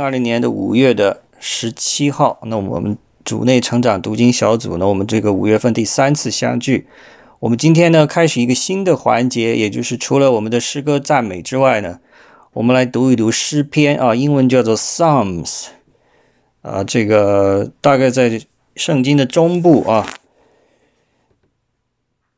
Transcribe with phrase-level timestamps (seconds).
[0.00, 6.86] 二零年的五月的十七号，那我们组内成长读经小组呢，我们这个五月份第三次相聚。
[7.40, 11.98] 我们今天呢，开始一个新的环节，也就是除了我们的诗歌赞美之外呢，
[12.52, 15.66] 我们来读一读诗篇啊，英文叫做 Psalms
[16.62, 18.40] 啊，这个大概在
[18.76, 20.08] 圣经的中部啊。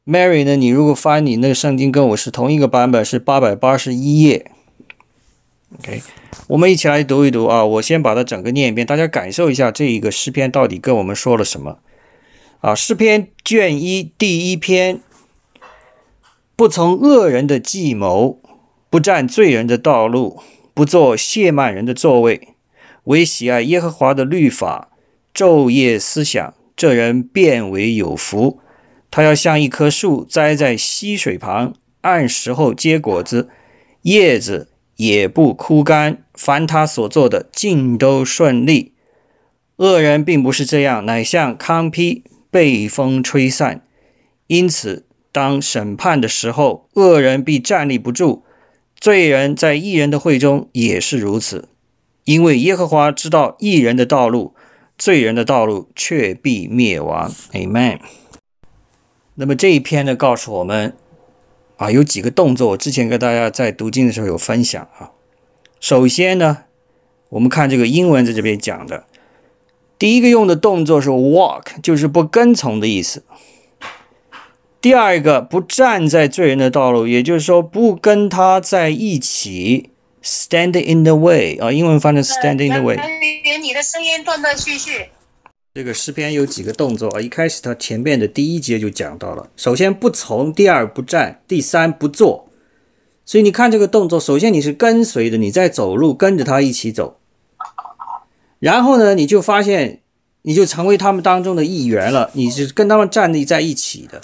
[0.06, 4.50] Mary 呢，你如果翻你那个圣经跟我是同一个版本，是八百八十一页。
[5.78, 6.00] OK。
[6.48, 7.64] 我们一起来读一读啊！
[7.64, 11.78] 我先把它整个念一遍，大家感受一下这一个诗篇到底跟我们说了什么
[12.60, 12.74] 啊？
[12.74, 15.00] 诗篇卷一第一篇：
[16.56, 18.40] 不从恶人的计谋，
[18.88, 20.40] 不占罪人的道路，
[20.74, 22.48] 不做亵慢人的座位，
[23.04, 24.90] 唯喜爱耶和华的律法，
[25.34, 28.60] 昼夜思想，这人变为有福。
[29.10, 33.48] 他要像一棵树栽在溪水旁，按时候结果子，
[34.02, 34.69] 叶子。
[35.00, 38.92] 也不枯干，凡他所做的尽都顺利。
[39.76, 43.82] 恶人并不是这样，乃像糠秕被风吹散。
[44.46, 48.42] 因此，当审判的时候，恶人必站立不住；
[48.94, 51.70] 罪人在异人的会中也是如此。
[52.24, 54.54] 因为耶和华知道异人的道路，
[54.98, 57.32] 罪人的道路却必灭亡。
[57.52, 58.00] Amen。
[59.36, 60.94] 那么这一篇呢，告诉我们。
[61.80, 65.12] 啊，有几个动作，我之前跟大家在读经的时候有分享啊。
[65.80, 66.64] 首先呢，
[67.30, 69.04] 我们看这个英文在这边讲的，
[69.98, 73.24] 第一个用的动作是 walk，就是不跟从的意思。
[74.82, 79.88] 第二个不站在罪人的道路，也就是说不跟他在一起
[80.22, 82.98] ，stand in the way 啊，英文翻成 stand in the way。
[83.62, 85.08] 你的声音断断续续。
[85.72, 87.20] 这个诗篇有几个动作啊？
[87.20, 92.48] 一开始它前面的第一节就讲到了，首先不从，第二不站，第三不做。
[93.24, 97.20] 所以你看这个动作，首先你是跟随的，你在走路，跟着他一起走。
[98.58, 100.00] 然后呢，你就发现，
[100.42, 104.22] 你就成为他们当中的一员了，你是跟他们站立在一起的。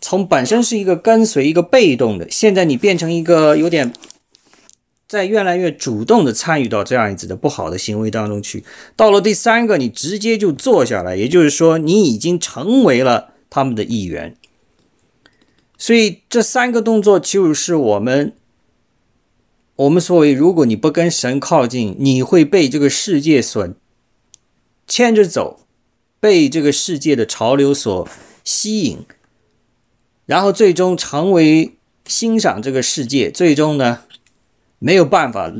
[0.00, 3.92] 从本身是一个跟随，一个被动的，现在你变成一个有点。
[5.08, 8.62] 在越来越主动的参与到这样子的不好的行为当中去，
[8.94, 14.36] 到了第三个，你直接就坐下来，也就是说，你已经成为了他们的一员。
[15.78, 18.34] 所以这三个动作就是我们，
[19.76, 23.66] 我们所谓，如果你不跟神靠近，你会被这个世界所
[24.86, 25.60] 牵着走，
[26.20, 28.06] 被这个世界的潮流所
[28.44, 28.98] 吸引，
[30.26, 31.76] 然后最终成为
[32.06, 34.02] 欣赏这个世界，最终呢？
[34.78, 35.52] 没有办法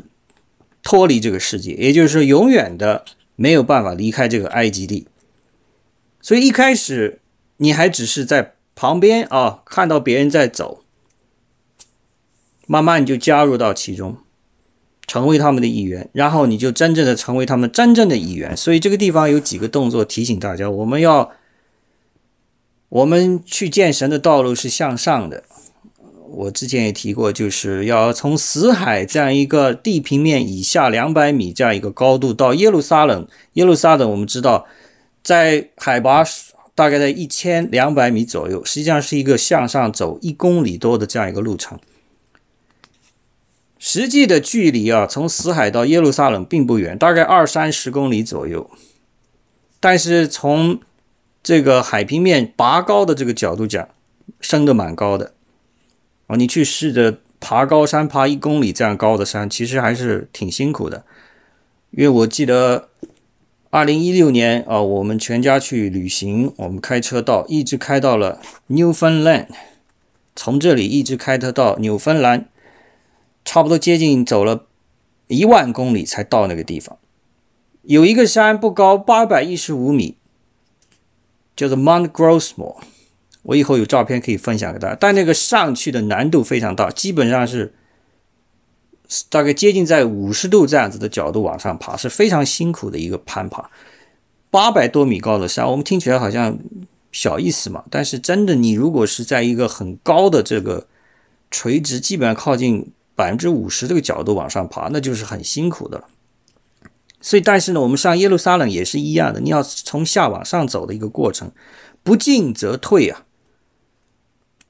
[0.82, 3.04] 脱离这个世界，也就是说，永远的
[3.36, 5.06] 没有办法离开这个埃及地。
[6.20, 7.20] 所以一开始
[7.58, 10.84] 你还只是在旁边啊，看到别人在走，
[12.66, 14.18] 慢慢你就加入到其中，
[15.06, 18.56] 成为他们的一员，然后你就真正的成为他们真正的一员。
[18.56, 21.32] 所以这个地方有几个动作提醒大家：我们要，
[22.88, 25.44] 我们去见神的道路是向上的。
[26.30, 33.26] 我之前也提过，就是要从死海这样一个地平面以下两百米这样一个高度到耶路撒冷。
[33.54, 34.66] 耶路撒冷我们知道，
[35.22, 36.22] 在海拔
[36.74, 41.78] 大概在一千两百米左右，实际上是一个向上走一公里多的这样一个路程。
[43.78, 48.70] 实际的距离啊，从死海到耶路撒冷并不远，大概二三十公里左右。
[49.80, 50.80] 但是从
[51.42, 53.88] 这个海平面拔高的这个角度讲，
[54.40, 55.32] 升的蛮高的。
[56.28, 61.04] 啊，你去试着爬高山，爬一公里这样高的山，其实还是挺辛苦的。
[61.90, 62.90] 因为我记得
[63.70, 69.46] 二零一六年啊，我们全家去旅行，我们开车到，一直开到了 Newfoundland，
[70.36, 72.48] 从这里一直开车到纽芬兰，
[73.44, 74.66] 差不多接近走了
[75.28, 76.98] 一万公里才到那个地方。
[77.82, 80.16] 有一个山不高，八百一十五米，
[81.56, 82.76] 叫做 Mount Grossmore。
[83.42, 87.72] 我以后有照片可以分享给大家，但那个上去的难度非常大，基本上是
[89.30, 93.70] 大概接近在五十度这样子的角度往上爬，是非常辛苦的一个攀爬。
[94.50, 96.58] 八百多米高的山，我们听起来好像
[97.12, 100.86] 小意思嘛，但是真的，你如果是在一个很高的这个
[101.50, 106.04] 垂直，基本上靠近百分之五十这个角度往上爬，那就是很辛苦的了。
[107.20, 111.50] 所以，但是呢，我们上耶路撒冷也是一样的，你要从下往上走的一个过程，
[112.02, 113.24] 不进则退啊。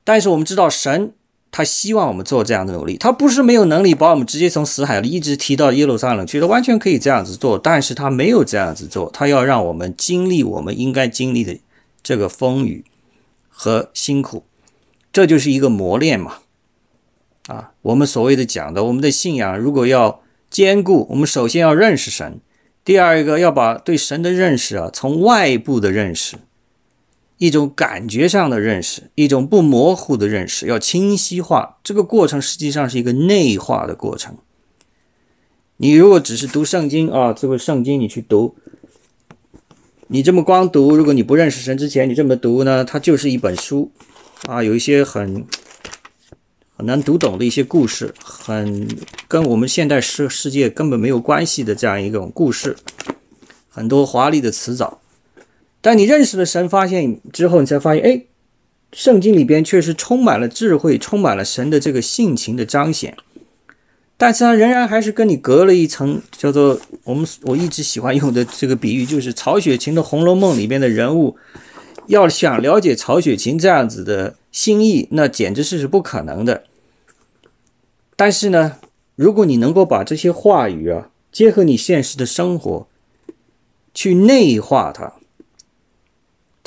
[0.08, 1.12] 但是我们知道，神
[1.50, 11.58] 他希望我们做这样的努力，他不是没有能力把我们直接从死海里一直提到耶路撒冷去，他完全可以这样子做，但是他没有这样子做，他要让我们经历我们应该经历的
[12.02, 12.86] 这个风雨
[13.50, 14.44] 和辛苦，
[15.12, 16.38] 这就是一个磨练嘛。
[17.48, 21.06] 啊，我们所谓的讲的，我们的信仰如果要兼顾。
[21.10, 22.40] 我们首先要认识神，
[22.82, 26.36] 第二一个要把对神的认识啊，从外部的认识，
[27.38, 31.78] 一种感觉上的认识，一种不模糊的认识，要清晰化。
[31.84, 34.36] 这个过程实际上是一个内化的过程。
[35.76, 38.56] 你如果只是读圣经啊，这个圣经你去读，
[40.08, 43.92] 你这么光读，如果你不认识神之前，你这么读呢，它就是一本书
[44.48, 45.46] 啊，有一些很
[46.76, 48.88] 很难读懂的一些故事，很
[49.28, 52.76] 跟我们现代世世界根本没有关系的这样一种故事，
[53.68, 55.00] 很多华丽的词藻。
[55.80, 58.24] 但你认识了神，发现之后，你才发现，哎，
[58.92, 63.16] 圣经里边确实充满了智慧，充满了神的这个性情的彰显。
[64.16, 71.36] 但是它仍然还是跟你隔了一层，叫做我们我一直喜欢用的这个比喻，就是曹雪芹的《红楼梦》里边的人物，
[72.08, 76.64] 要想了解曹雪芹这样子的心意，那简直是是不可能的。
[78.16, 78.78] 但是呢，
[79.14, 82.88] 如果你能够把这些话语啊，结合你现实的生活，
[83.94, 85.12] 去内化它，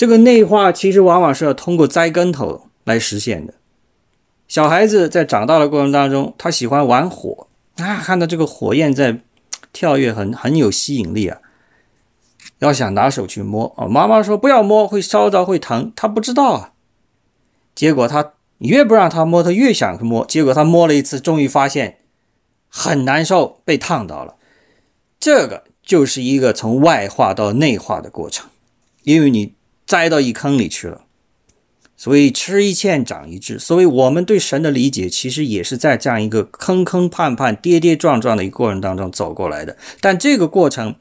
[0.02, 3.54] 这个内化其实往往是要通过栽跟头来实现的。
[4.48, 7.46] 小孩子在长大的过程当中，他喜欢玩火
[7.78, 9.20] 啊，看到这个火焰在
[9.72, 11.38] 跳跃，很很有吸引力啊。
[12.58, 15.94] 要想拿手去摸啊，妈妈说不要摸，会烧着，会疼。
[15.96, 16.74] 他不知道啊。
[17.76, 20.26] 结果他越不让他摸，他越想去摸。
[20.26, 22.00] 结果他摸了一次，终于发现
[22.68, 24.38] 很难受，被烫到了。
[25.20, 28.50] 这个就是一个从外化到内化的过程，
[29.04, 29.54] 因为你
[29.92, 31.02] 栽到一坑里去了。
[31.98, 39.78] 所以吃一堑长一智，所以我们对神的理解，其实也是在这样一个坑坑绊绊、跌跌撞撞的一个过程当中走过来的。
[40.00, 40.96] 但这个过程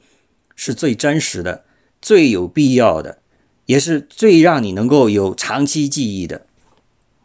[0.55, 1.63] 是最真实的、
[1.99, 3.17] 最有必要的，
[3.65, 6.45] 也是最让你能够有长期记忆的。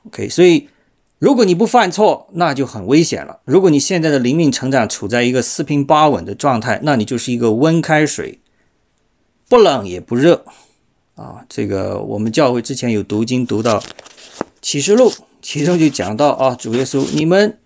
[0.06, 0.70] OK，所以
[1.18, 3.40] 如果你不犯错，那就很危险了。
[3.44, 8.40] 如果你现在的灵命成长处在一个四平八稳的状态，那你就是一个温开水，
[9.50, 10.46] 不冷也不热。
[11.16, 13.82] 啊，这个我们教会之前有读经读到
[14.60, 15.10] 启示录，
[15.40, 17.58] 其中就讲到啊，主耶稣，你们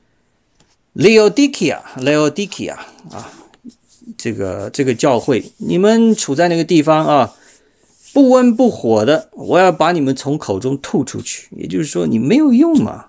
[0.95, 2.75] Leodikia，Leodikia
[3.11, 3.33] 啊，
[4.17, 7.35] 这个这个教会，你们处在那个地方啊，
[8.13, 11.49] 不温不火的，我要把你们从口中吐出去。
[11.57, 13.07] 也就是说，你没有用嘛，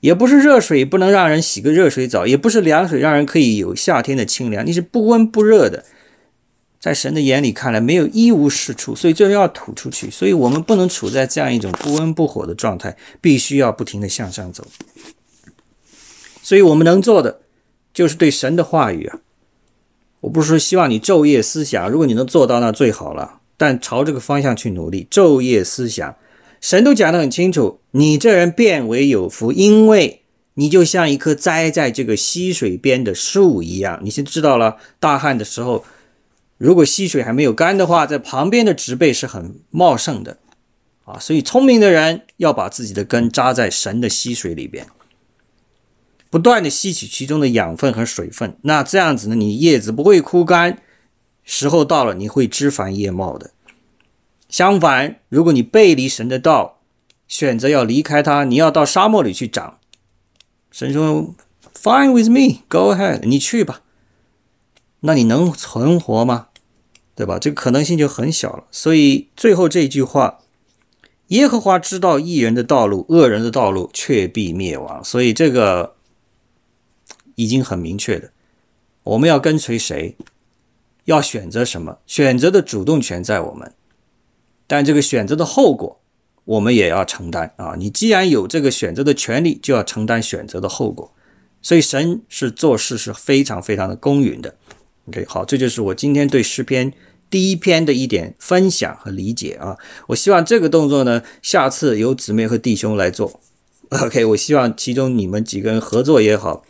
[0.00, 5.84] 也不是热水不能让人洗个热水澡，也不是凉水让人可以有夏天的清凉，你是不温不热的。
[6.80, 10.08] 在神的眼里看来，没有一无是处，所以就要吐出去。
[10.08, 14.64] 所以我们不能处在这样一种不温不火的状态，必须要不停的向上走。
[16.40, 17.40] 所以我们能做的，
[17.92, 19.18] 就是对神的话语啊，
[20.20, 23.40] 我不是说希望你昼夜思想，如果你能做到，那最好了。
[23.56, 26.14] 但朝这个方向去努力，昼夜思想，
[26.60, 30.22] 神都讲得很清楚，你这人变为有福，因为
[30.54, 33.98] 你就像一棵栽在这个溪水边的树一样。
[34.04, 35.84] 你先知道了，大旱的时候。
[36.58, 40.38] 如果溪水还没有干的话，在旁边的植被是很茂盛的，
[41.04, 44.88] 啊，所以聪明的人要把自己的根扎在神的溪水里边，
[46.28, 48.56] 不断的吸取其中的养分和水分。
[48.62, 50.82] 那这样子呢，你叶子不会枯干，
[51.44, 53.52] 时候到了你会枝繁叶茂的。
[54.48, 56.80] 相反，如果你背离神的道，
[57.28, 59.78] 选择要离开他，你要到沙漠里去长，
[60.72, 61.34] 神说
[61.80, 63.82] ，Fine with me, go ahead，你去吧。
[65.00, 66.48] 那你能存活吗？
[67.14, 67.38] 对吧？
[67.38, 68.64] 这个可能性就很小了。
[68.70, 70.38] 所以最后这一句话
[71.28, 75.96] ：“耶和华知道义人的道路，恶人的道路却必灭亡。”所以这个
[77.34, 78.30] 已经很明确的，
[79.02, 80.16] 我们要跟随谁，
[81.06, 83.74] 要选择什么，选择的主动权在我们，
[84.66, 86.00] 但这个选择的后果，
[86.44, 87.74] 我们也要承担啊！
[87.76, 91.12] 你既然有这个选择的权利，就要承担选择的后果。
[91.60, 94.56] 所以神是做事是非常非常的公允的。
[95.08, 96.92] OK，好，这就是我今天对诗篇。
[97.30, 103.38] 第一篇的一点分享和理解啊，我希望这个动作呢，下次由姊妹和弟兄来做。
[103.90, 106.64] OK，我希望其中你们几个人合作也好，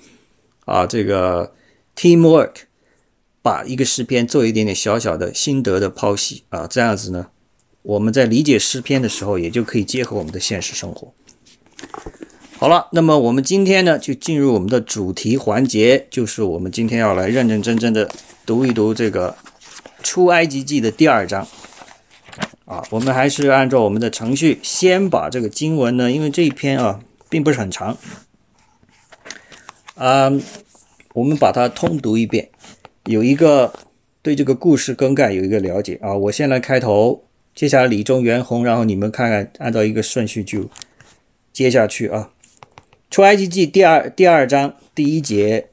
[0.64, 1.52] 啊，这个
[1.95, 2.54] teamwork，
[3.40, 7.28] 把一个诗篇做一点点小小的心得的剖析啊，这样子呢，
[7.83, 11.14] 我们在理解诗篇的时候，也就可以结合我们的现实生活。
[12.58, 18.10] 好了，那么我们今天呢，就进入我们的主题环节，就是我们今天要来认认真真的
[18.44, 19.36] 读一读这个。
[20.00, 21.46] 出埃及记的第二章，
[22.64, 27.98] 啊，我们还是按照我们的程序，先把这个经文呢，因为这一篇啊并不是很长，
[29.96, 30.32] 啊，
[31.14, 32.48] 我们把它通读一遍，
[33.06, 33.72] 有一个
[34.22, 36.14] 对这个故事更概有一个了解啊。
[36.14, 37.24] 我先来开头，
[37.54, 40.70] 接下来李中、袁弘，然后你们看看，按照一个顺序就
[41.52, 42.30] 接下去啊。
[43.10, 45.70] 出埃及记第二第二章第一节。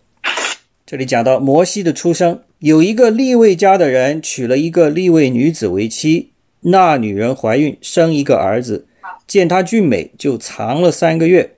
[0.85, 8.87] 这里讲到摩西的出生，有一个利未家的人娶了一个利未女子为妻，那女人怀孕生一个儿子，
[9.27, 11.55] 见他俊美，就藏了三个月。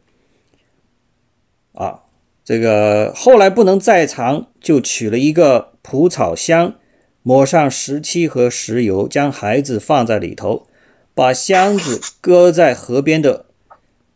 [1.74, 2.00] 啊，
[2.43, 6.74] 这个后来不能再藏，就取了一个蒲草箱，
[7.22, 10.65] 抹上石漆和石油，将孩子放在里头，
[11.13, 13.46] 把箱子搁在河边的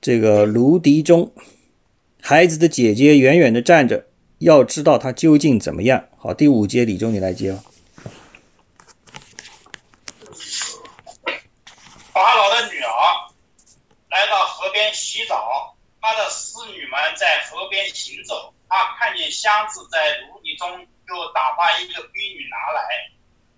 [0.01, 1.31] 这个芦荻中。
[2.22, 4.08] 孩子的姐姐远远地站着，
[4.39, 6.05] 要知道他究竟怎么样。
[6.17, 7.63] 好，第五节李忠，你来接吧。
[12.12, 12.91] 法老的女儿
[14.10, 18.53] 来到河边洗澡，她的侍女们在河边行走。
[18.67, 22.81] 她看见箱子在芦荻中，就打发一个婢女拿来。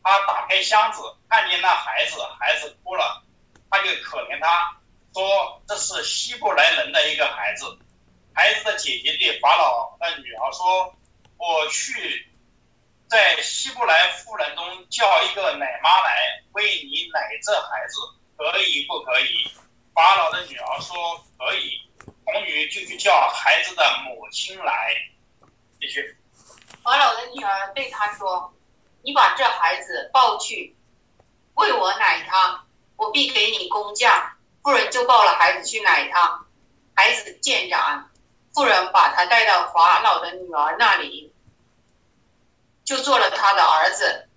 [0.03, 3.23] 她打开箱子，看见那孩子，孩子哭了，
[3.69, 4.77] 她就可怜他，
[5.13, 7.65] 说这是希伯来人的一个孩子。
[8.33, 10.95] 孩子的姐姐对法老的女儿说
[11.37, 12.27] ：“我去，
[13.07, 17.99] 在希伯来妇人中叫一个奶妈来为你奶这孩子，
[18.35, 19.51] 可以不可以？”
[19.93, 21.79] 法老的女儿说：“可以。”
[22.25, 24.95] 童女就去叫孩子的母亲来。
[25.79, 26.17] 继续。
[26.81, 28.51] 法老的女儿对他说
[29.03, 30.75] ：“你把这孩子抱去，
[31.53, 32.65] 为我奶他，
[32.95, 34.32] 我必给你工价。”
[34.63, 36.45] 妇人就抱了孩子去奶他，
[36.95, 38.09] 孩子渐长。
[38.53, 41.33] 妇人把他带到法老的女儿那里，
[42.85, 44.29] 就做了他的儿子。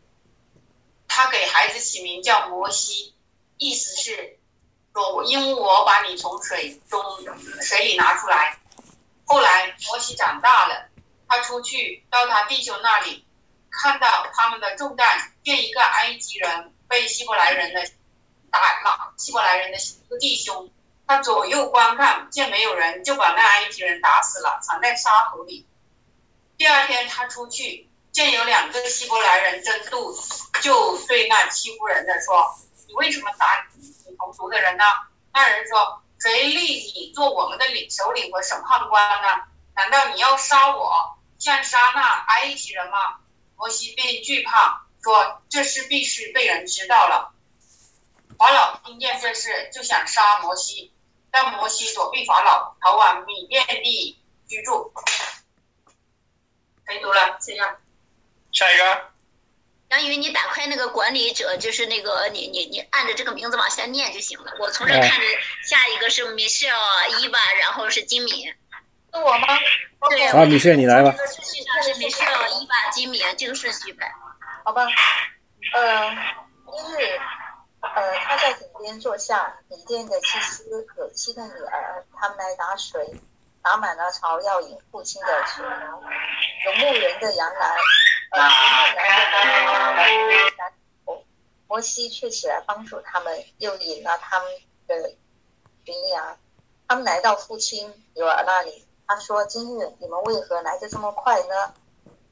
[1.07, 3.15] 他给孩子起名叫摩西，
[3.59, 4.39] 意思是
[4.95, 7.03] 说我因我把你从水中
[7.61, 8.59] 水里拿出来。
[9.27, 10.89] 后来摩西长大了，
[11.29, 13.27] 他出去到他弟兄那里，
[13.71, 17.87] 看到他们的重担，见一个埃及人被希伯来人的
[18.59, 20.71] 打了，希伯来人的一个弟兄。
[21.09, 25.67] 他左右观看，见没有人，就把那埃及人打死了，藏在沙土里。
[26.59, 30.13] 第二天他出去，见有两个希伯来人争斗，
[30.63, 32.59] 就对那欺负人的说
[32.89, 34.85] ：“你为什么打你同族的人呢？”
[35.33, 39.29] 那人说：“谁立你做我们的领首领和审判官呢？
[39.77, 43.19] 难道你要杀我，像杀那埃及人吗？”
[43.57, 47.33] 摩西便惧怕，说：“这事必须被人知道了。”
[48.39, 50.93] 法老听见这事，就想杀摩西。
[51.31, 54.93] 但摩西躲避法老，逃往米甸地居住。
[56.87, 57.39] 谁读了？
[57.41, 57.77] 这样。
[58.53, 59.11] 下一个。
[59.89, 64.53] 杨宇，你打开那个管理者，就是那个你你你按着这个名字往下念就行了。
[64.59, 65.27] 我从这看着，
[65.65, 68.47] 下一个是 Michelle 伊娃，然后是金敏。
[68.47, 69.47] 是我吗？
[70.11, 70.29] 对。
[70.29, 71.11] 好，Michelle 你来吧。
[71.13, 74.11] 这个顺序上是 Michelle 伊娃金敏这个顺序呗。
[74.65, 74.87] 好吧。
[75.75, 77.21] 呃，一日。
[77.95, 83.21] 呃，他在井边坐下，米甸的祭司和七的女儿，他们来打水，
[83.63, 86.03] 打满了槽要引父亲的群羊，
[86.65, 87.77] 有牧人的羊来，
[88.33, 91.23] 呃，牧人的
[91.69, 94.49] 摩西却起来帮助他们，又引了他们
[94.87, 95.15] 的
[95.85, 96.39] 群羊，
[96.89, 101.75] 他们来到父亲女儿那里，他说：“今日你们为何来的这么快呢？”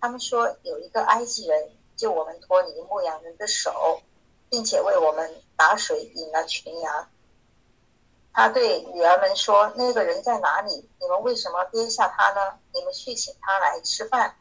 [0.00, 4.02] 他们说：“有一个埃及人救我们脱离牧羊人的手。”
[4.50, 7.11] 并且为我们打水引了群羊。
[8.32, 10.88] 他对女儿们说：“那个人在哪里？
[11.00, 12.58] 你们为什么憋下他呢？
[12.73, 14.37] 你们去请他来吃饭。”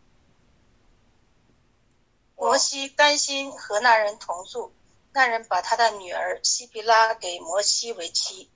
[2.35, 4.73] 摩西甘心和那人同住，
[5.13, 8.49] 那人把他的女儿西皮拉给摩西为妻。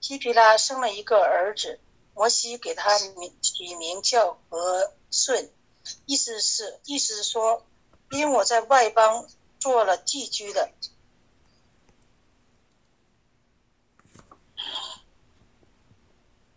[0.00, 1.80] 西皮拉生了一个儿子，
[2.14, 5.50] 摩西给他名取名叫和顺，
[6.06, 7.66] 意思是意思是说，
[8.10, 9.26] 因为我在外邦
[9.58, 10.70] 做了寄居的。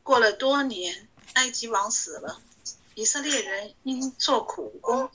[0.08, 2.40] 过了多年，埃及王死了，
[2.96, 5.10] 以色列人因做苦工，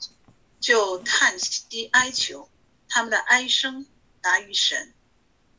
[0.59, 2.47] 就叹息哀求，
[2.87, 3.87] 他们的哀声
[4.21, 4.93] 达于神，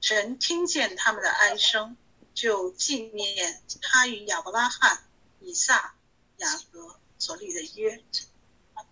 [0.01, 1.97] 神听见他们的哀声，
[2.33, 5.01] 就纪念他与亚伯拉罕、
[5.41, 5.95] 以撒、
[6.37, 8.01] 雅各所立的约。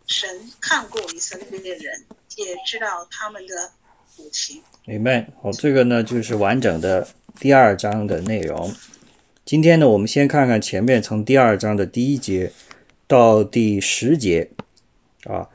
[0.08, 3.70] 神看过以色列人，也知道他们的
[4.16, 4.60] 苦情。
[4.86, 5.28] 明白。
[5.40, 7.08] 好，这个呢就是完整的
[7.38, 8.74] 第二章的内容。
[9.44, 12.52] 今天呢，我们先看看前面从第二章的第一节
[13.08, 14.48] 到第十节
[15.24, 15.48] 啊，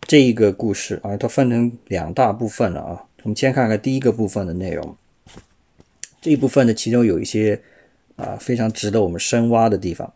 [0.00, 3.04] 这一个故事啊，它分成两大部分了啊。
[3.22, 4.96] 我们先看看第一个部分的内容。
[6.22, 7.60] 这一部分呢，其中有一些
[8.16, 10.14] 啊非常值得我们深挖的地方。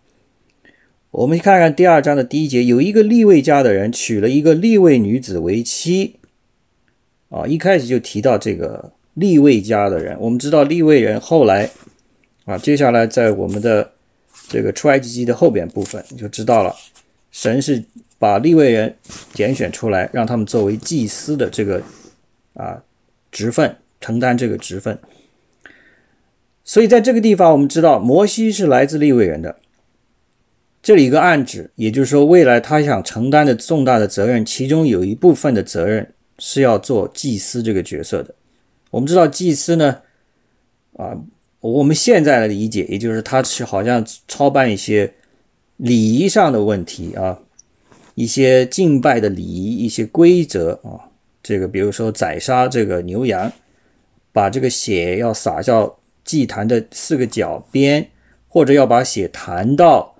[1.11, 6.17] 我们看看第二章的第一节，有一个立位家的人娶了一个立位女子为妻
[7.29, 10.17] 啊，一开始就提到这个立位家的人。
[10.19, 11.69] 我们知道立位人后来。
[12.45, 13.91] 啊，接下来在我们的
[14.49, 16.75] 这个出埃及记的后边部分，你就知道了，
[17.31, 17.83] 神是
[18.19, 18.95] 把利未人
[19.33, 21.83] 拣选出来，让他们作为祭司的这个
[22.55, 22.83] 啊
[23.33, 24.99] 职分，承担这个职分。
[26.65, 29.57] 所以在这个地方，我们知道摩西是来自利未人的。
[30.83, 38.35] 这里一个暗指，也就是说，未来他想承担的重大的责任，其中有一部分的责任是要做祭司这个角色的。
[38.91, 40.03] 我们知道祭司呢，
[40.99, 41.17] 啊，
[41.71, 45.15] 我们现在的理解，也就是他是好像操办一些
[45.77, 47.39] 礼仪上的问题啊，
[48.15, 51.09] 一些敬拜的礼仪、一些规则啊，
[51.43, 53.51] 这个比如说宰杀这个牛羊，
[54.33, 58.09] 把这个血要洒到祭坛的四个角边，
[58.47, 60.13] 或者要把血弹到。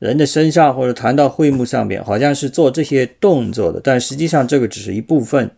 [0.00, 5.48] 人的身上或者弹到会幕上面，好像是做这些动作的，但实际上这个只是一部分，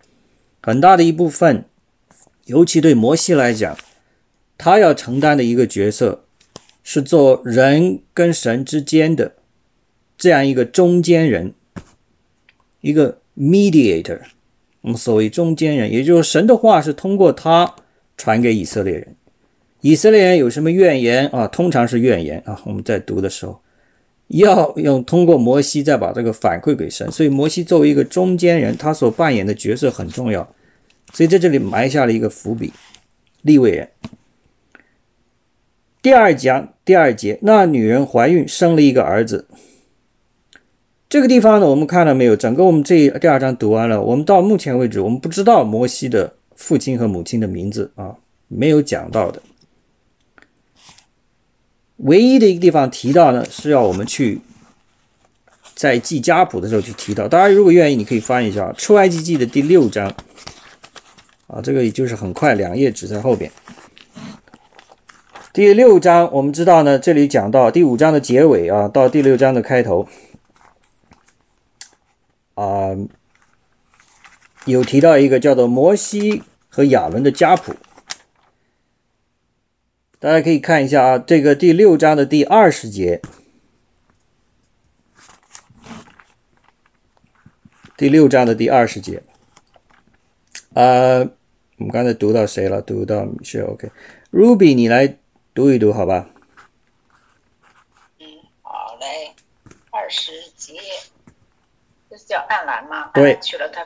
[0.62, 1.64] 很大的一部分。
[2.44, 3.74] 尤其对摩西来讲，
[4.64, 6.24] 他要承担的一个角色
[6.82, 9.34] 是做人跟神之间的
[10.16, 11.52] 这样一个中间人，
[12.80, 14.20] 一个 mediator。
[14.80, 17.74] 我们所谓中间人，也就是神的话是通过他
[18.16, 19.14] 传给以色列人。
[19.82, 21.46] 以色列人有什么怨言啊？
[21.46, 22.58] 通常是怨言啊。
[22.64, 23.60] 我们在读的时候。
[24.28, 30.54] 要用通过摩西再把这个反馈给神，所以摩西作为一个中间人，他所扮演的角色很重要，
[31.12, 32.72] 所以在这里埋下了一个伏笔。
[33.42, 33.90] 立位人，
[36.04, 39.48] 第二讲第二节，那女人怀孕生了一个儿子。
[41.08, 42.36] 这个地方呢，我们看到没有？
[42.36, 48.16] 整个我们这第二章读完了，我们到目前为止，我们不知道摩西的父亲和母亲的名字啊，
[48.48, 49.40] 没有讲到的。
[51.96, 54.42] 唯一的一个地方提到呢，是要我们去
[55.74, 57.26] 在记家谱的时候去提到。
[57.26, 60.14] 大家如果愿意，你可以翻一下《出埃及记》的第六章
[61.46, 63.50] 啊，这个也就是很快两页纸在后边。
[65.54, 70.08] 第六章我们知道呢，这里讲到第五章的结尾啊，到第六章的开头
[72.54, 72.96] 啊，
[74.64, 77.76] 有提到一个叫做摩西和亚伦的家谱。
[80.18, 83.22] 大家可以看一下啊，这个第六章的第二十节，
[87.96, 89.22] 第六章的第二十节，
[90.72, 91.20] 呃，
[91.76, 92.82] 我们刚才读到谁了？
[92.82, 95.16] 读到是 OK，Ruby，你来
[95.54, 96.26] 读一读好吧？
[98.18, 98.26] 嗯，
[98.60, 99.32] 好嘞，
[99.92, 100.80] 二十节，
[102.10, 103.12] 这是叫暗兰吗？
[103.14, 103.84] 对，娶了他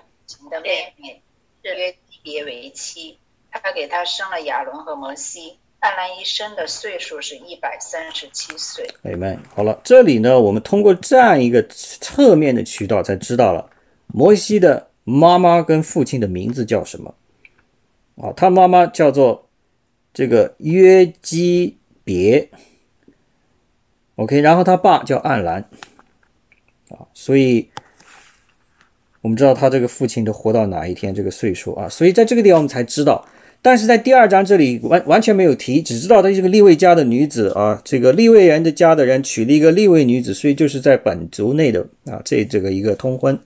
[0.49, 1.21] 的妹妹，
[1.61, 3.19] 约别为妻，
[3.51, 5.59] 他给他生了亚伦和摩西。
[5.81, 8.91] 暗兰一生的岁数是一百三十七岁。
[9.03, 13.69] 哎们，好了，这里呢，我们通过这样一个侧面的渠道才知道了
[14.07, 17.15] 摩西的妈妈跟父亲的名字叫什么。
[18.17, 19.48] 啊，他妈妈叫做
[20.13, 22.49] 这个约基别。
[24.17, 25.69] OK，然后他爸叫暗兰。
[26.91, 27.69] 啊，所以
[29.21, 33.29] 我们知道他这个父亲都活到哪一天这个岁数啊，所以在这个地方我们才知道。
[33.61, 43.39] 但是在第二章这里完完全没有提，只知道她是个立位家的女子啊，这个立位人的家的人娶了一个立位女子，所以就是在本族内的啊，这这个一个通婚。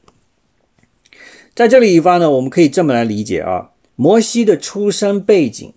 [1.54, 5.72] 在这里一方呢，我们可以这么来理解啊，摩西的出生背景，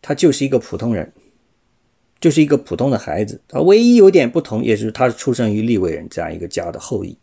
[0.00, 1.12] 他就是一个普通人，
[2.20, 7.16] 就是一个普通的孩子，他唯一有点不同，也是他是出生于立位人这样一个家的后裔。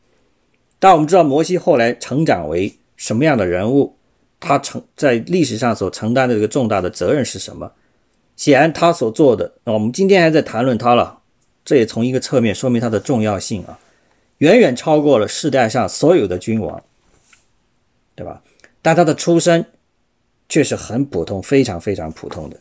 [0.80, 3.96] 但我们知道摩西后来成长为什么样的人物？
[4.40, 7.72] 他承在历史上所承担的这个重大的责任是什么？
[8.36, 11.22] 显然，他所做的，那我们今天还在谈论他了，
[11.64, 13.80] 这也从一个侧面说明他的重要性啊，
[14.40, 16.84] 远远超过了世代上所有的君王，
[18.14, 18.44] 对吧？
[18.82, 19.66] 但他的出身
[20.50, 22.60] 却是很普通，非常非常普通的，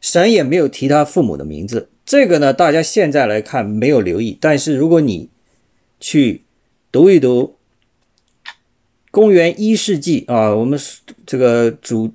[0.00, 1.90] 神也没有提他父母的名字。
[2.04, 5.30] 这个呢，大家现在来看没有留意，但是如果你
[6.00, 6.44] 去
[6.90, 7.56] 读一读。
[9.10, 10.78] 公元一世纪啊，我们
[11.24, 12.12] 这个主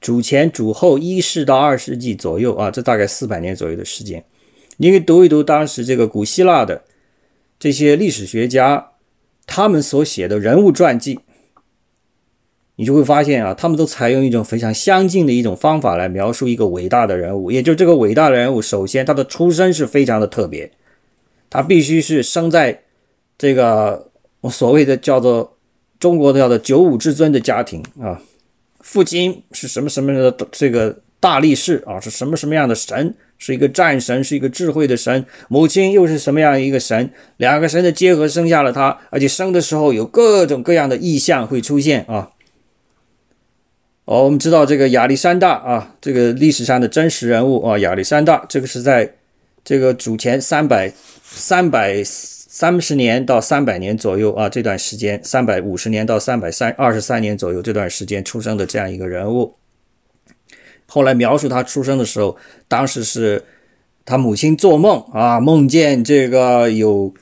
[0.00, 4.24] 主前主后一世到二世纪左右啊，这大概四百年左右的时间，
[4.76, 6.84] 你可以读一读当时这个古希腊的
[7.58, 8.92] 这些历史学家
[9.46, 11.18] 他们所写的人物传记，
[12.76, 20.70] 你就会发现啊，他们都采用一种非常相近的一种方法来描述一个伟大的人物，也就这个伟大的人物，首先他的出身是非常的特别，
[21.50, 22.82] 他必须是生在
[23.36, 24.10] 这个
[24.42, 25.52] 我所谓的叫做。
[25.98, 28.20] 中国的叫做九五至尊的家庭啊，
[28.80, 35.24] 父亲是什么什么样的这个大力士啊，是什么什么样的神，是一个战神，是一个智慧的神。
[35.48, 37.10] 母亲又是什么样一个神？
[37.38, 42.30] 两个神的结合生下了他，而且生的时候有各种各样的异象会出现啊。
[44.06, 49.12] 哦，我们知道这个亚历山大啊，这个历史上的真实人物啊，亚历山大，这个是在
[49.62, 50.90] 这个主前三百
[51.22, 52.02] 三百。
[52.56, 59.56] 三十年到三百年左右啊，这段时间三百五十年到三百三二十三年左右这段时间出生的这样一个人物。
[60.86, 63.44] 后来描述他出生的时候，当时是
[64.06, 67.12] 他母亲做梦啊，梦见这个有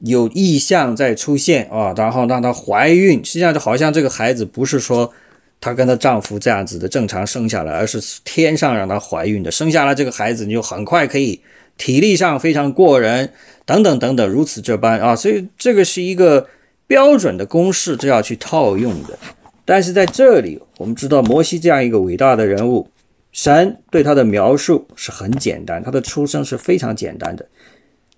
[0.00, 3.24] 有异象在出现啊，然后让她怀孕。
[3.24, 5.12] 实际上就好像这个孩子不是说
[5.60, 9.50] 她跟她丈夫这样子的正常生下来，而是天上让她怀孕的。
[9.50, 11.40] 生下来这个孩子你就很快可以
[11.76, 13.32] 体力上非常过人，
[13.64, 15.14] 等等等等，如此这般啊。
[15.14, 16.48] 所以这个是一个
[16.86, 19.18] 标准的公式，这要去套用的。
[19.64, 22.88] 但是在这里，我们知道摩西这样一个伟大的人物，
[23.32, 27.46] 神对他的描述是很简单，他的出生是非常简单的，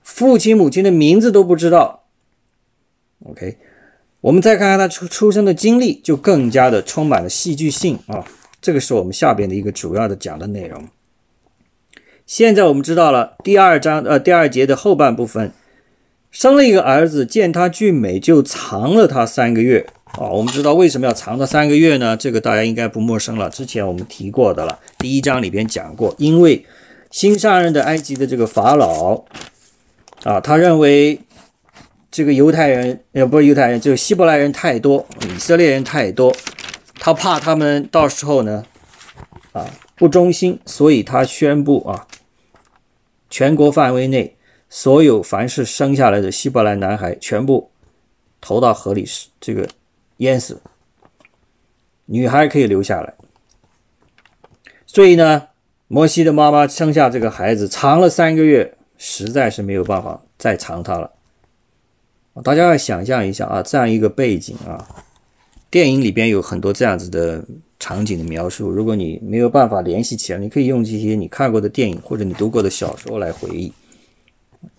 [0.02, 2.04] 父亲母亲的名字都不知道。
[3.24, 3.58] OK，
[4.20, 8.24] 我们再看看他出出生的经历，就更加的充满了戏剧性啊！
[8.60, 10.88] 这个是我们下边的一个主要的讲的内容。
[12.26, 15.52] 现在我们知道了第二章呃第二节的后半部分，
[16.30, 19.86] 生了一个儿子，见他俊美，就藏了他三个月。
[20.12, 22.14] 啊，我们知道为什么要藏他三个月呢？
[22.16, 24.78] 这个大家应该不陌生了，之前我们提过的了。
[24.98, 26.66] 第一章里边讲过，因为
[27.10, 29.24] 新上任的埃及的这个法老
[30.24, 31.18] 啊，他认为
[32.10, 36.34] 这个犹太人也不是犹太人，就是希伯来人太多，以色列人太多，
[36.98, 38.64] 他怕他们到时候呢
[39.52, 42.06] 啊不忠心，所以他宣布啊，
[43.28, 44.36] 全国范围内
[44.68, 47.70] 所有凡是生下来的希伯来男孩全部
[48.40, 49.06] 投到河里，
[49.40, 49.68] 这个。
[50.20, 50.60] 淹死，
[52.04, 53.14] 女孩可以留下来。
[54.84, 55.48] 所以呢，
[55.88, 61.12] 摩西的妈妈生下这个孩子，藏了三个月，实在是没有办法再藏他了。
[62.42, 64.86] 大家要想象一下啊，这样一个背景啊，
[65.70, 67.44] 电影里边有很多这样子的
[67.78, 68.70] 场景的描述。
[68.70, 73.72] 如果你没有办法联系起来，你可以用这些你看过的电影或者你读过的小说来回忆。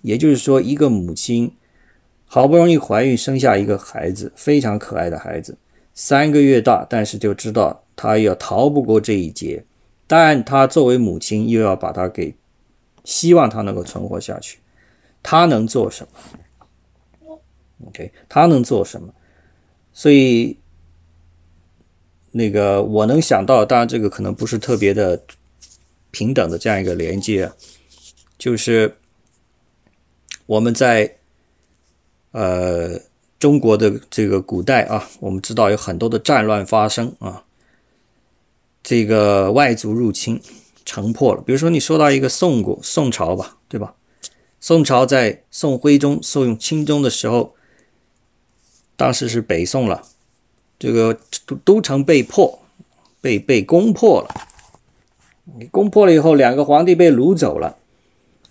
[0.02, 1.52] 也就是说，一个母亲。
[2.34, 5.58] 好不容易怀孕生下一个孩子，非常可爱的孩子，
[5.94, 9.66] 三个月大，但是就知道她要逃不过这一劫，
[10.08, 12.34] 但她作为母亲又要把他给，
[13.04, 14.60] 希望他能够存活下去，
[15.22, 16.40] 她能做什么
[17.88, 19.14] ？OK，他能做什么？
[19.94, 20.58] 所以，
[22.32, 25.22] 那个我能想到，当然这个可能不是特别的
[26.12, 27.52] 平等的这样一个连接，
[28.38, 28.98] 就是
[30.46, 31.18] 我们在。
[32.34, 32.98] 呃，
[33.40, 37.44] 中国的这个古代啊，我们知道有很多的战乱发生啊，
[38.82, 40.42] 这个外族入侵
[40.86, 41.42] 城破了。
[41.42, 43.96] 比如说，你说到一个宋国、宋朝吧，对吧？
[44.62, 47.54] 宋朝在宋徽宗、宋钦宗的时候，
[49.02, 50.04] 当时是北宋了，
[50.78, 52.60] 这个都都城被破，
[53.20, 54.48] 被被攻破了。
[55.58, 57.78] 你攻破了以后，两个皇帝被掳走了，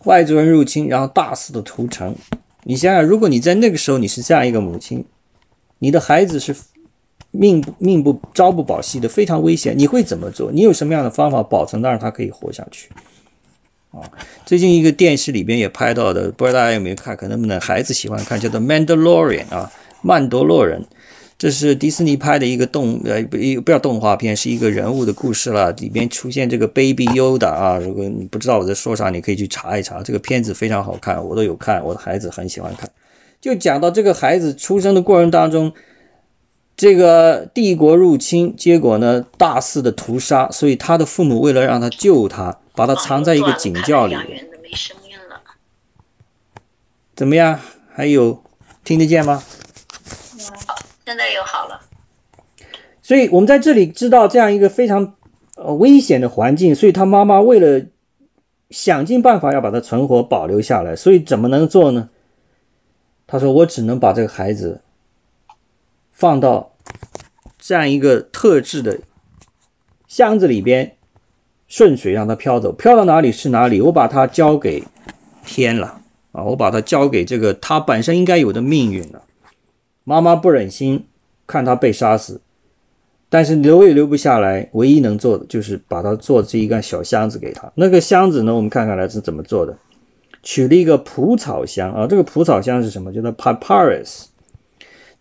[0.07, 2.17] 外族人入侵，然后大肆的屠城。
[2.65, 5.05] 你想想，如果你在那个时候你是这样一个母亲，
[5.79, 6.53] 你的孩子是
[7.31, 10.51] 命命不朝不保夕的，非常危险，你会怎么做？
[10.51, 12.91] 你有什么样的方法保存，让他可以活下去？
[13.93, 14.03] 啊，
[14.45, 17.17] 最近一个电视里边也拍到的，不知道大家有没有看？
[17.17, 19.71] 可能不能孩子喜欢看，叫做《Mandalorian》啊，
[20.03, 20.85] 曼德洛人。
[21.39, 25.73] 这是迪士尼拍的一个动呃不不要动画片，是一个人物的故事了。
[25.73, 30.03] 里边出现这个 Baby Yoda 啊，如果你不知道我在说啥，你可以去查一查。
[30.03, 32.91] 这个片子非常好看，我都有看，我的孩子很喜欢看。
[33.41, 35.73] 就讲到这个孩子出生的过程当中，
[36.77, 44.15] 这个帝国入侵，结果呢大肆的屠杀，所以他的父母为了让他救他，把他藏在一个井窖里。
[47.17, 47.59] 怎么样？
[47.91, 48.43] 还有
[48.85, 49.43] 听得见吗？
[51.11, 51.81] 现在又好了，
[53.03, 55.15] 所以我们在这里知道这样一个非常
[55.57, 57.85] 呃危险的环境，所以他妈妈为了
[58.71, 62.11] 想尽办法要把他存活保留下来，所以怎么能做呢？
[63.27, 64.83] 他说：“我只能把这个孩子
[66.13, 66.77] 放到
[67.59, 69.01] 这样一个特制的
[70.07, 70.97] 箱子里边，
[71.67, 73.81] 顺水让它飘走，飘到哪里是哪里。
[73.81, 74.85] 我把它交给
[75.45, 79.25] 天了啊，我把它交给这个他本身应该有的命运了。”
[80.11, 81.07] 妈妈不忍心
[81.47, 82.41] 看他被杀死，
[83.29, 87.71] 但是留也留不下来，唯一能做的就是把他做这一个小箱子给他。
[87.77, 89.79] 那个箱子呢，我们看看来是怎么做的，
[90.43, 92.09] 取了一个蒲草箱啊。
[92.09, 93.13] 这个蒲草箱是什么？
[93.13, 94.25] 叫做 papyrus，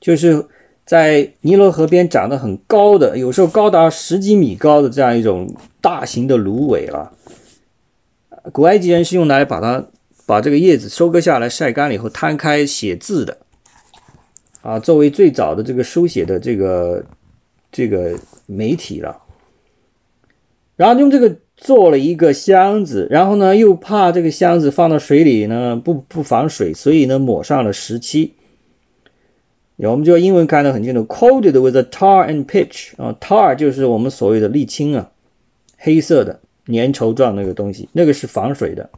[0.01, 0.43] 就是
[0.87, 7.11] 在尼罗河边长得很高的，有时候高达十几米高的这样一种大型的芦苇了。
[8.51, 9.85] 古埃及人是用来把它
[10.25, 13.37] 把这个叶子收割下来，晒干了以后摊开写字的。
[14.61, 17.05] 啊，作为最早的这个书写的这个
[17.71, 19.21] 这个媒体了，
[20.75, 28.33] 然后用这个做了一个箱子，然后呢又怕这个箱子放到水里呢不不防水，所以呢抹上了石漆。
[29.77, 35.09] 我们就英文看得很清楚，coated with a tar and pitch 啊，tar 就是我们所谓的沥青啊，
[35.77, 38.89] 黑色的粘稠状那个东西，那个是防水的。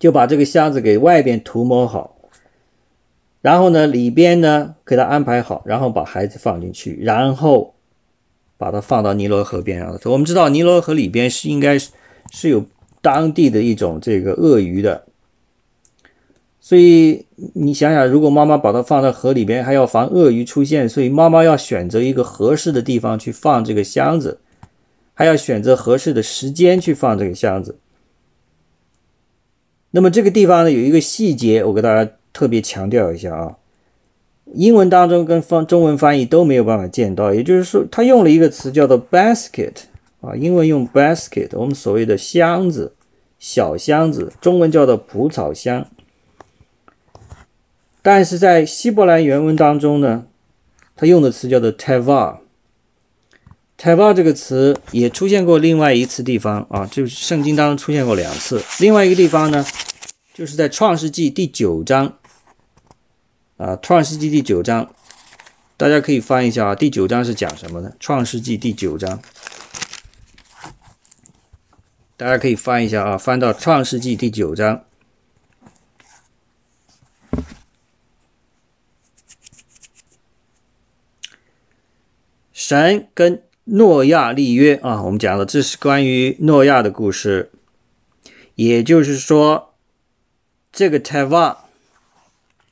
[0.00, 2.15] 就把这个箱子给外边涂抹好，
[3.40, 7.74] 然后呢里边呢给它安排好，然后把孩子放进去，然后
[8.56, 9.98] 把它放到尼罗河边上。
[10.04, 11.90] 我们知道尼罗河里边是应该是
[12.32, 12.64] 是有
[13.00, 15.04] 当地的一种这个鳄鱼的，
[16.58, 24.40] 所以你想想，如果妈妈把它放到河里边，还要防鳄鱼出现，所以妈妈要选择一个合适的地方去放这个箱子，
[25.14, 27.78] 还要选择合适的时间去放这个箱子。
[29.92, 33.56] 那么这个地方呢，有一个细节，我给大家特别强调一下啊。
[34.52, 39.72] 英文当中跟方中文翻译都没有办法见到，也就是说，他用了一个词叫做 basket
[40.20, 42.92] 啊，英文用 basket，我们所谓的箱子、
[43.38, 45.86] 小箱子，中文叫做蒲草箱。
[48.02, 50.26] 但是在希伯来原文当中呢，
[50.94, 52.36] 他用的词叫做 teva。
[53.78, 58.62] teva 这个词也出现过另外一次地方啊，就是圣经当中出现过两次。
[58.78, 59.64] 另外一个地方呢，
[60.32, 62.14] 就是在创世纪第九章
[63.56, 64.94] 啊，创世纪第九章，
[65.78, 67.96] 大家可以翻一下啊，第九章是讲什么的？
[67.98, 69.22] 创世纪第九章，
[72.18, 74.84] 大家可以翻一下啊，翻到创世纪第九章，
[82.52, 84.74] 神跟诺亚立约。
[84.82, 87.50] 啊，我们讲的这是关于诺亚的故事，
[88.54, 89.72] 也就是说，
[90.70, 91.56] 这个 Teva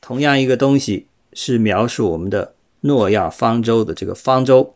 [0.05, 4.75] 同样一个东西是描述我们的诺亚方舟的这个方舟。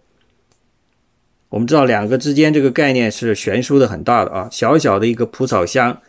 [1.50, 6.00] 我们知道两个之间这个概念是悬殊的很大的啊，小小的一个蒲草箱，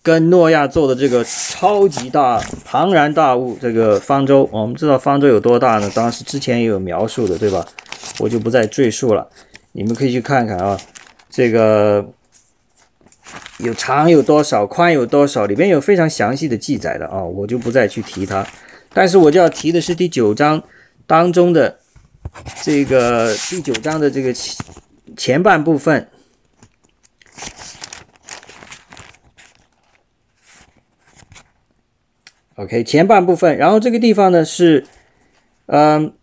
[0.00, 5.90] 跟诺亚做的这个超级大庞然大物这个方舟，我们知道方舟有多大呢？
[5.92, 7.66] 当时之前也有描述的，对吧？
[8.20, 9.28] 我就不再赘述了，
[9.72, 10.78] 你们可以去看看啊，
[11.28, 12.08] 这个
[13.58, 18.46] 有长有多少，宽有多少，里面有非常详细的记载的啊，我就不再去提它。
[18.92, 20.62] 但是我就要提的是第九章
[21.06, 21.78] 当中的
[22.62, 24.56] 这个第九章的这个前
[25.16, 26.08] 前半部分。
[32.56, 34.86] OK，前半部分，然后这个地方呢是，
[35.66, 36.14] 嗯。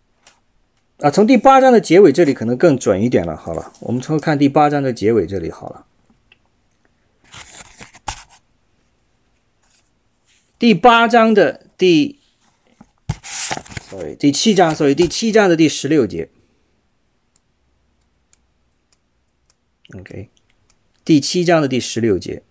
[1.02, 3.34] 啊，从第八章的结尾这里可能更准一点了。
[3.34, 5.86] 好了，我们从看第八章的结尾这里好了。
[10.60, 12.18] 第八章的第
[13.88, 16.28] ，sorry，第七章，sorry，第七章的第十六节。
[19.98, 20.28] OK，
[21.02, 22.42] 第七章的第十六节。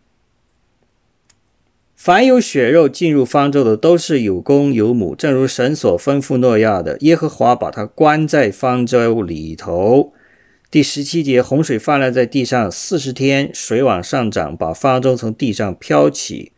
[1.95, 6.97] 凡有血肉进入方舟的，都是有公有母，正如神所吩咐诺亚的。
[7.01, 10.13] 耶和华把他关在方舟里头。
[10.71, 16.53] 第十七节，洪水泛滥在地上四十天，水往上涨，把方舟从地上飘起。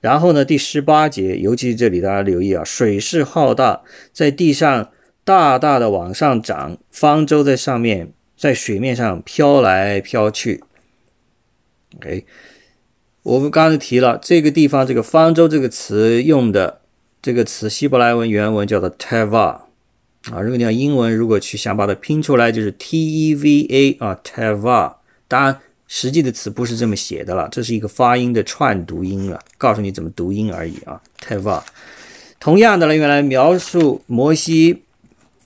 [0.00, 3.82] 然后呢，第十八节，尤其这里大家留意啊，水势浩大，
[4.12, 4.90] 在地上
[5.24, 10.62] 大大的往上涨，方舟在上面，在水面上飘来飘去。
[11.96, 12.24] OK。
[13.22, 16.82] 我们刚才提了这个地方，这个方舟这个词用的
[17.20, 19.62] 这个词，希伯来文原文叫做 teva
[20.30, 20.40] 啊。
[20.40, 24.94] 如果你要英文，如果去想把它拼出来，就是 t e v a 啊，teva。
[25.26, 31.62] 当然，实际的词不是这么写的了，这是一个发音的串读音了，告诉你怎么读音而已啊，teva。
[32.38, 34.82] 同样的呢，用来描述摩西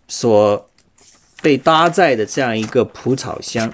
[0.09, 0.69] 所
[1.43, 3.73] 被搭载的这样一个蒲草箱。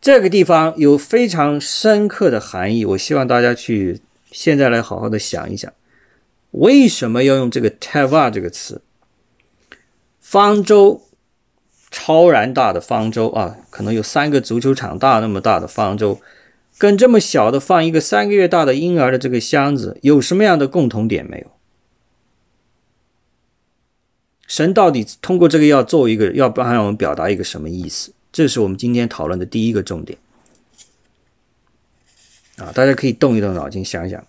[0.00, 4.00] 这个地方有非常深刻的含义，我希望大家去
[4.32, 5.72] 现在来好好的想一想，
[6.50, 8.82] 为什么要用这个 teva 这个词？
[10.18, 11.06] 方舟，
[11.92, 16.20] 超然大的方舟啊，可能有三个足球场大那么大的方舟，
[16.78, 21.46] 跟这么小的放一个三个月大的婴儿的这个箱子有什么样的共同点没有？
[24.48, 28.12] 神到底通过这个要做一个，要帮让我们表达一个什么意思？
[28.32, 30.18] 这是我们今天讨论的第一个重点
[32.56, 32.72] 啊！
[32.74, 34.26] 大家可以动一动脑筋想想。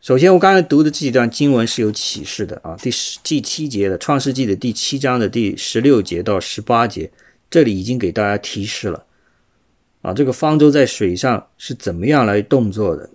[0.00, 2.76] 首先，我刚才读的这几段经文是有启示的啊。
[2.80, 7.10] 第十、第七节的《创世纪》的第七章的第十六节到十八节，
[7.50, 9.04] 这里已经给大家提示了
[10.02, 10.14] 啊。
[10.14, 13.10] 这个方舟在水上是怎么样来动作的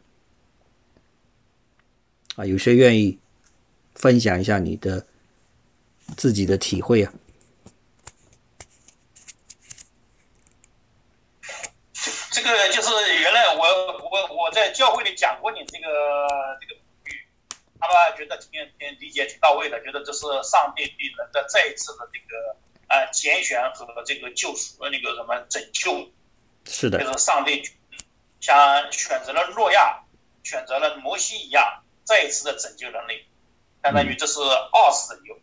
[2.35, 2.45] 啊？
[2.45, 3.17] 有谁愿意
[3.95, 5.05] 分享一下你的
[6.17, 7.13] 自己的体会啊？
[12.29, 12.89] 这个就是
[13.21, 14.02] 原来我
[14.53, 15.87] 在教会里讲过你这个
[16.61, 17.27] 这个比喻，
[17.79, 22.55] 他们觉得挺挺理解挺到位的，觉得这是上帝对人的再一次的这个
[22.87, 26.11] 呃拣选和这个救赎的那个什么拯救，
[26.65, 27.63] 是的，就是上帝
[28.39, 30.03] 像选择了诺亚，
[30.43, 33.25] 选择了摩西一样，再一次的拯救人类，
[33.81, 35.37] 相当于这是二次拯救。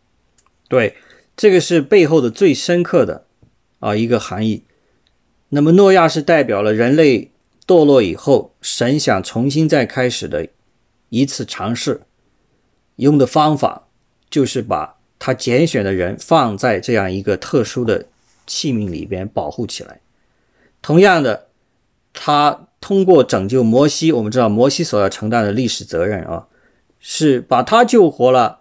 [0.69, 0.97] 对，
[1.37, 3.27] 这个是背后的最深刻的
[3.81, 4.65] 啊一个含义。
[5.49, 7.33] 那么诺亚是代表了人类
[7.71, 10.49] 堕落以后，神想重新再开始的
[11.11, 12.01] 一次尝试，
[12.97, 13.87] 用的方法
[14.29, 18.07] 就是把他拣选的人放在这样一个特殊的
[18.45, 20.01] 器皿里边保护起来。
[20.83, 21.47] 同样的，
[22.13, 26.49] 他通过拯救摩西，我们知道摩西所要承担的历史责任啊，
[26.99, 28.60] 是把他救活了。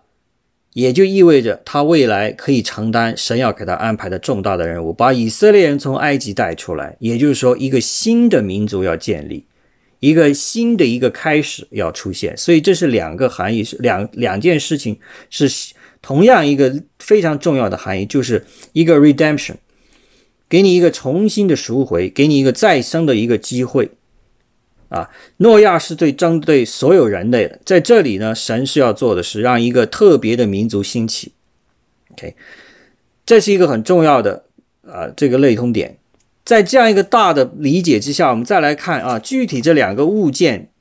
[0.73, 6.95] 也就意味着他未来可以承担神要给他安排的重大的任务，把以色列人从埃及带出来。
[6.99, 9.45] 也就是说，一个新的民族要建立，
[9.99, 12.37] 一个新的一个开始要出现。
[12.37, 15.49] 所以这是两个含义，是两两件事情，是
[16.01, 19.55] 同样一个非常重要的含义，就是一个 redemption，
[20.47, 23.89] 给你一个重新的赎回，给你一个再生的一个机会。
[24.89, 31.33] 啊，诺亚是对针对所有人类的，在这里呢，神是要做的是让一个特别的民族兴起。
[32.13, 32.35] OK，
[33.23, 34.45] 这是一个很重要的
[34.87, 35.97] 啊，这个类通点。
[36.43, 40.71] 在这样一个大的理解之下，我们再来看啊，具体这两个物件，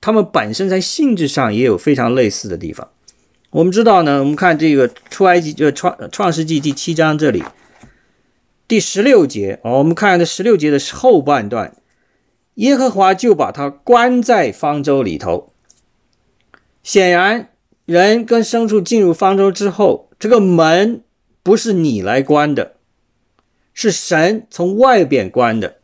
[0.00, 2.90] 它们本身在性质上也有非常类似的地方。
[3.50, 7.44] 我们知道呢，我们看这个出埃及就创创世纪第七章这里
[8.66, 11.72] 第十六节啊，我们看这十六节的后半段。
[12.54, 15.52] 耶和华就把他关在方舟里头。
[16.82, 17.50] 显然，
[17.84, 21.02] 人跟牲畜进入方舟之后，这个门
[21.42, 22.76] 不是你来关的，
[23.72, 25.76] 是神从外边关的。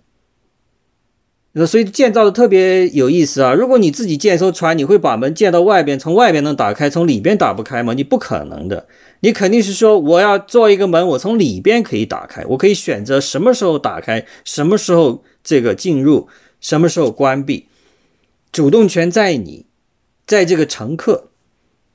[1.59, 3.55] 那所以建造的特别有意思啊！
[3.55, 7.94] 如果你自己建艘船，你会把门建到外边，从外边能打开，从里边打不开吗？
[7.94, 8.87] 你不可能的。
[9.20, 16.29] 你肯定是说，我要做一个门，我从里边可以打开，我可以选择什么时候打开，什么时候这个进入。
[16.66, 17.68] 什么时候关闭？
[18.50, 19.66] 主动权在你，
[20.26, 21.29] 在这个乘客。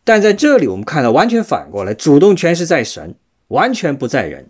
[0.05, 3.15] 但在这里，我们看到完全反过来，主动权是在神，
[3.49, 4.49] 完全不在人。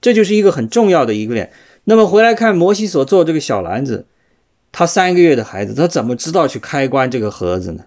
[0.00, 1.50] 这就是一个很重要的一个点。
[1.86, 4.06] 那么回来看摩西所做这个小篮子，
[4.70, 7.86] 他三个月的孩子，他怎么知道去开关这个盒子呢？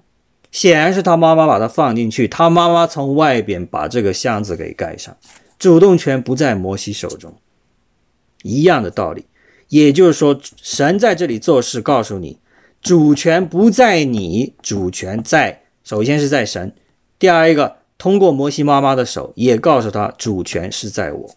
[0.51, 5.15] 显然是他妈妈把它放进去，他妈妈从外边把这个箱子给盖上，
[5.58, 7.34] 主动权不在摩西手中。
[8.43, 9.23] 一样的道理。
[9.71, 12.39] 也就是说，神在这里做事，告诉你，
[12.81, 16.75] 主权不在你，主权在首先是在神。
[17.17, 21.36] 第二一个，通过摩西妈妈的手，也告诉他，主权是在我。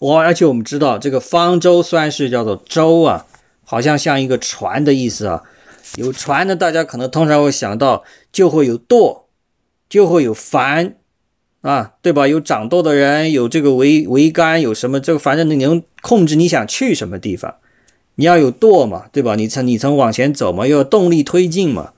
[0.00, 3.26] 我而且我们知道，这个方舟虽然是叫做舟啊，
[3.64, 5.44] 好像像一个船的意思啊。
[5.94, 9.28] 有船的，大家可能通常会想到，就会有舵，
[9.88, 10.96] 就会有帆。
[11.68, 12.26] 啊，对吧？
[12.26, 14.98] 有掌舵的人，有这个桅桅杆，有什么？
[14.98, 17.56] 这个反正你能控制你想去什么地方，
[18.14, 19.34] 你要有舵嘛，对吧？
[19.34, 21.92] 你从你从往前走嘛，要有动力推进嘛。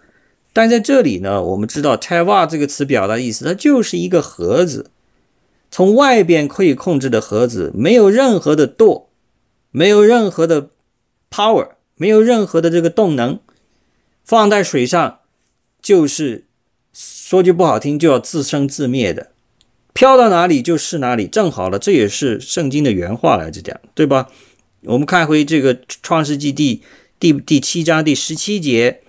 [0.52, 4.90] 但在这里呢，我们知道 “teva” 这个词表达意思，它就是一个盒子，
[5.70, 9.08] 从外边可以控制的盒子，没有任何的舵，
[9.70, 10.70] 没有任何的
[11.30, 13.38] power，没有任何的这个动能，
[14.24, 15.20] 放在水上
[15.80, 16.46] 就是
[16.92, 19.29] 说句不好听，就要自生自灭的。
[19.92, 24.28] 飘到哪里就是哪里，正好了，这也是圣经的原话来着讲，对吧？
[24.84, 26.82] 我们看回这个创世纪第
[27.18, 29.00] 第第七章第十七节，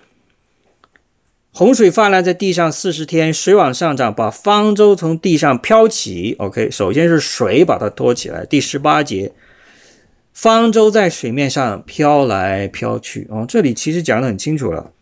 [1.50, 6.34] 洪水泛滥在地上四十天，水往上涨，把方舟从地上飘起。
[6.38, 8.44] OK，首先是水把它托起来。
[8.44, 9.32] 第十八节，
[10.34, 13.26] 方舟在水面上飘来飘去。
[13.30, 14.92] 哦，这里其实讲的很清楚了，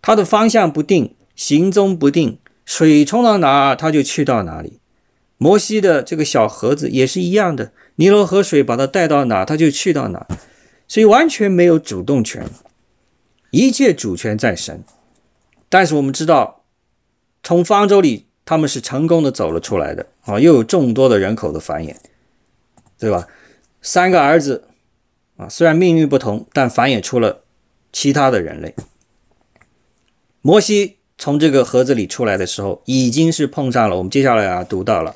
[0.00, 4.80] 它的方向不定，行踪不定，水冲到哪它就去到哪里。
[5.36, 10.26] 摩西的这个小盒子也是一样的，尼罗河水把它带到哪，它就去到哪，
[10.88, 12.48] 所以完全没有主动权，
[13.50, 14.82] 一切主权在神。
[15.68, 16.64] 但是我们知道，
[17.42, 21.96] 从方舟里他们是成功的走了出来的啊，又有众多的人口的繁衍，
[22.98, 23.26] 对吧？
[23.82, 24.68] 三个儿子
[25.36, 27.42] 啊，虽然命运不同，但繁衍出了
[27.92, 28.74] 其他的人类。
[30.40, 30.98] 摩西。
[31.16, 33.96] 从这个盒子里出来的时候，已经是碰上了。
[33.96, 35.14] 我们接下来啊读到了，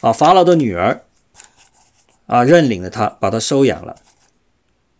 [0.00, 1.02] 啊法老的女儿
[2.26, 3.96] 啊认领了他，把他收养了，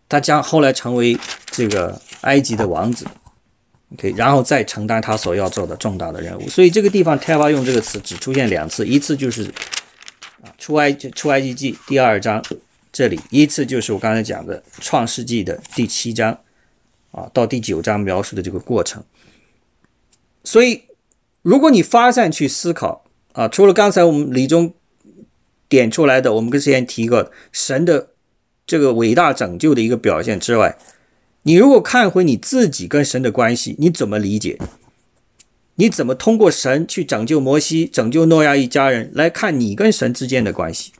[0.09, 1.17] 他将后来成为
[1.51, 3.05] 这个埃及的王子
[3.93, 6.49] ，OK，然后再承担他所要做的重大的任务。
[6.49, 9.43] 所以这个地方 “teva” 用这个词只出现两次，一次就是
[10.41, 12.43] 啊出埃出埃及记第二章
[12.91, 16.37] 这里，一次就是我刚才讲的《创世纪》的第七章
[17.11, 19.03] 啊到第九章描述的这个过程。
[20.49, 20.85] 所以，
[21.43, 24.73] 如果你发散去思考啊，除了刚才我们李中
[25.67, 28.13] 点出来的，我们跟之前提过神的
[28.65, 30.75] 这个伟大拯救的一个表现之外，
[31.43, 34.57] 你如果看回你自己跟神的关系，你怎么理解？
[35.75, 40.91] 你怎么通过神去拯救摩西、拯救诺亚一家人来看你跟神之间的关系？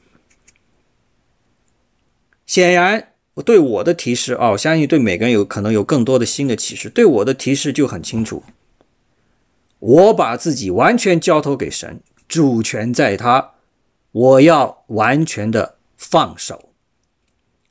[2.46, 3.08] 显然，
[3.44, 6.88] 对我的提示啊，我相信对每个人有可能有更多的新的启示。
[6.88, 8.44] 对我的提示就很清楚，
[9.80, 13.50] 我把自己完全交托给神，主权在他，
[14.12, 16.70] 我要完全的放手，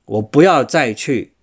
[0.06, 1.34] 我不要再去。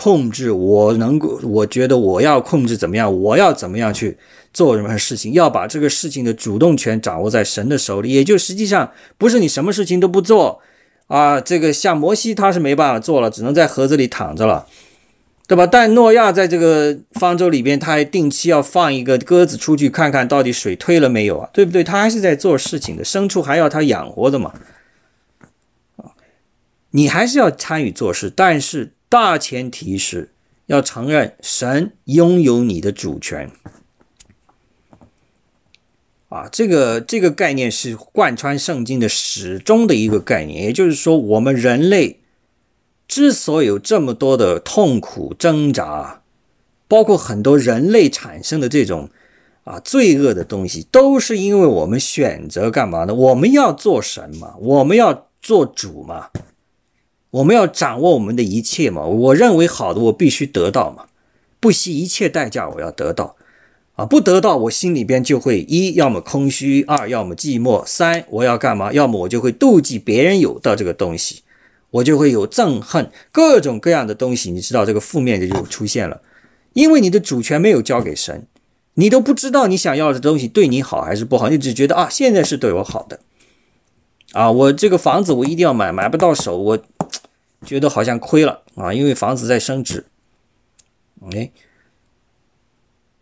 [0.00, 3.20] 控制我能够，我觉得我要控制怎么样？
[3.20, 4.16] 我要怎么样去
[4.52, 5.32] 做什么事情？
[5.32, 10.60] 要把这个事情的主动权掌握在神的手里，也就实际上不是你什么事情都不做
[11.08, 11.40] 啊。
[11.40, 14.68] 这个像摩西他是没办法做了，只能在盒子里躺着了，
[15.48, 15.66] 对吧？
[15.66, 21.82] 但诺亚在这个方舟里边，他还定期要放一个鸽子出去看看到底水退了没有啊，对不对？
[21.82, 24.54] 他还是在做事情的，牲畜还要他养活的嘛。
[26.92, 28.92] 你还是要参与做事，但是。
[29.10, 30.32] 大前提是
[30.66, 33.50] 要承认神拥有你的主权
[36.28, 40.62] 啊，这个这个概念是贯穿圣经的始终的一个概念。
[40.64, 42.20] 也就是说，我们人类
[43.08, 46.22] 之所以有这么多的痛苦挣扎，
[46.86, 49.08] 包括很多人类产生的这种
[49.64, 53.14] 啊罪恶的东西，都是因为我们选择干嘛呢？
[53.14, 56.28] 我们要做什么，我们要做主嘛。
[57.30, 59.04] 我们要掌握我们的一切嘛？
[59.04, 61.08] 我认为好的，我必须得到嘛，
[61.60, 63.36] 不惜一切代价我要得到，
[63.96, 68.94] 啊，不得到我心里边就会一要么空虚，二要么寂寞，三我要干嘛？
[68.94, 71.42] 要么我就会妒忌别人有的这个东西，
[71.90, 76.22] 我就会有憎恨各种各样的东西，你知道这个负面的就出现了，
[76.72, 78.46] 因为你的主权没有交给神，
[78.94, 83.20] 你都不知道你想要的东西对你好还是不好，你只觉得啊现在是对我好的，
[84.32, 86.78] 啊，我这个房子我一定要买，买不到手我。
[87.66, 90.06] 觉得好像亏了啊，因为房子在升值。
[91.32, 91.50] 哎，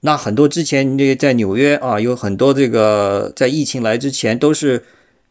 [0.01, 4.85] 那很多之前那在纽约啊，有很多这个在疫情来之前都是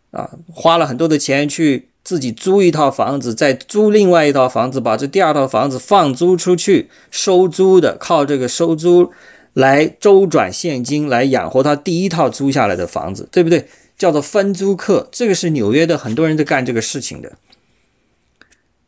[0.09, 9.11] 啊花了很多的钱去自己租一套房子，再租另外一套房子，把这第二套房子放租出去收租的，靠这个收租
[9.53, 13.67] 来周转现金来养活他第一套租下来的房子，对不对？
[13.97, 17.31] 叫做分租客，这个是纽约的很多人在干这个事情的。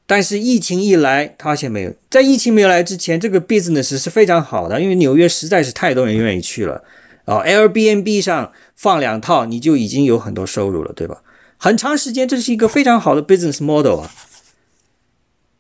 [0.06, 6.84] 但是疫情一来，发现没有，在疫情没有来之前，这个 business 是非常好的，因为纽约实在是太多人愿意去了
[7.26, 7.42] 啊。
[7.44, 11.22] Airbnb 上放两套，你就已经有很多收入了，对吧？
[11.58, 14.12] 很长时间，这是一个非常好的 business model 啊。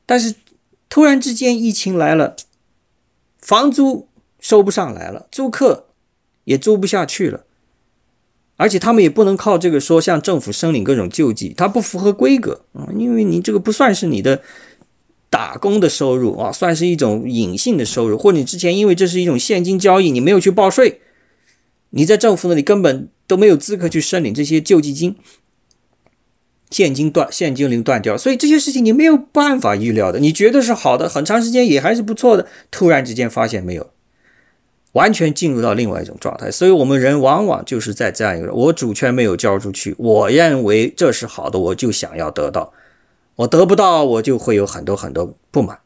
[0.06, 0.36] 但是
[0.89, 2.36] 突然之间疫情来了，
[3.39, 4.08] 房租
[4.39, 5.88] 收不上来了，租客
[6.45, 7.43] 也租不下去了。
[8.56, 14.41] 而且他们也不能靠这个说向政府申领各种救济，它不符合规格啊，因为你这个不算是你的
[15.30, 21.02] 打工的收入啊，算是一种隐性的收入，或者你之前因为这是一种现金交易，你没有去报税，
[21.91, 25.16] 你在政府那里根本都没有资格去申领这些救济金，
[26.70, 33.89] 现金断现金流断掉，所以这些事情你没有办法预料的，你觉得是好的，很长时间也还是不错的，突然之间发现没有。
[34.93, 42.74] 完全进入到另外一种状态，所以我们人往往就是在这样一个：我主权没有交出去，我认为这是好的，我就想要得到，
[43.36, 45.78] 我得不到，我就会有很多很多不满。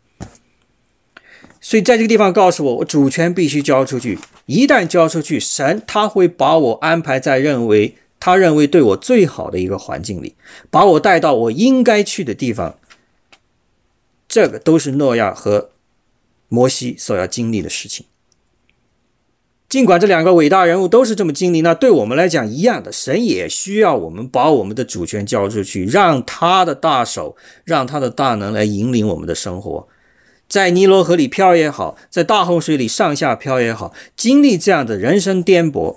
[1.59, 4.17] 所以在这个地方告诉我，我主权必须交出去。
[4.45, 10.35] 一旦交出去，神他会把我安排在认为他认为对我最好的一个环境里，
[10.69, 12.77] 把我带到我应该去的地方。
[14.29, 15.71] 这个都是诺亚和
[16.47, 18.05] 摩西所要经历的事情。
[19.67, 29.87] 尽管这两个伟大人物都是这么经历，那对我们来讲一样的，神也需要我们把我们的主权交出去，让他的大手，让他的大能来引领我们的生活，
[30.47, 35.95] 在尼罗河里漂也好，在大洪水里上下漂也好，经历这样的人生颠簸，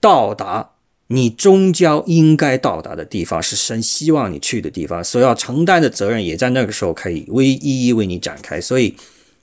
[0.00, 0.70] 到达
[1.08, 8.96] 你终将应该到达的地方，是神希望你去的地方，所要承担的责任也在那个时候可以为一一为你展开，所以。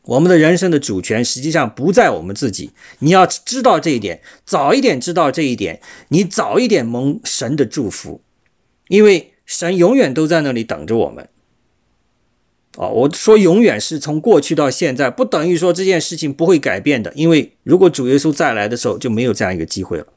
[0.03, 8.22] 我们的人生的主权实际上不在我们自己，你要知道这一点，早一点知道这一点，你早一点蒙神的祝福，
[8.88, 11.30] 因为神永远都在那里等着我们。
[12.78, 20.07] 哦，我说永远是从过去到现在，不等于说这件事情不会改变的，因为如果主耶稣再来的时候就没有这样一个机会了。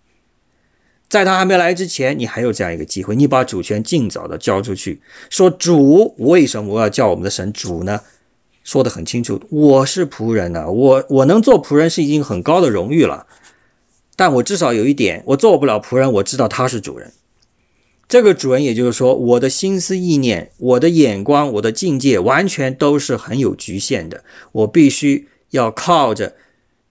[1.12, 5.02] 在他还没来之前，你还有这样一个机会，你把主权尽早的交出去。
[5.28, 8.00] 说主，为什么我要叫我们的神主呢？
[8.64, 13.26] 说的很清楚，我是仆人呢、我我能做仆人是已经很高的荣誉了。
[14.16, 17.12] 但我至少有一点，我做不了仆人，我知道他是主人。
[18.08, 24.24] 这个主人，也就是说，我的心思意念、我的眼光、我的境界，完全都是很有局限的。
[24.52, 26.34] 我必须要靠着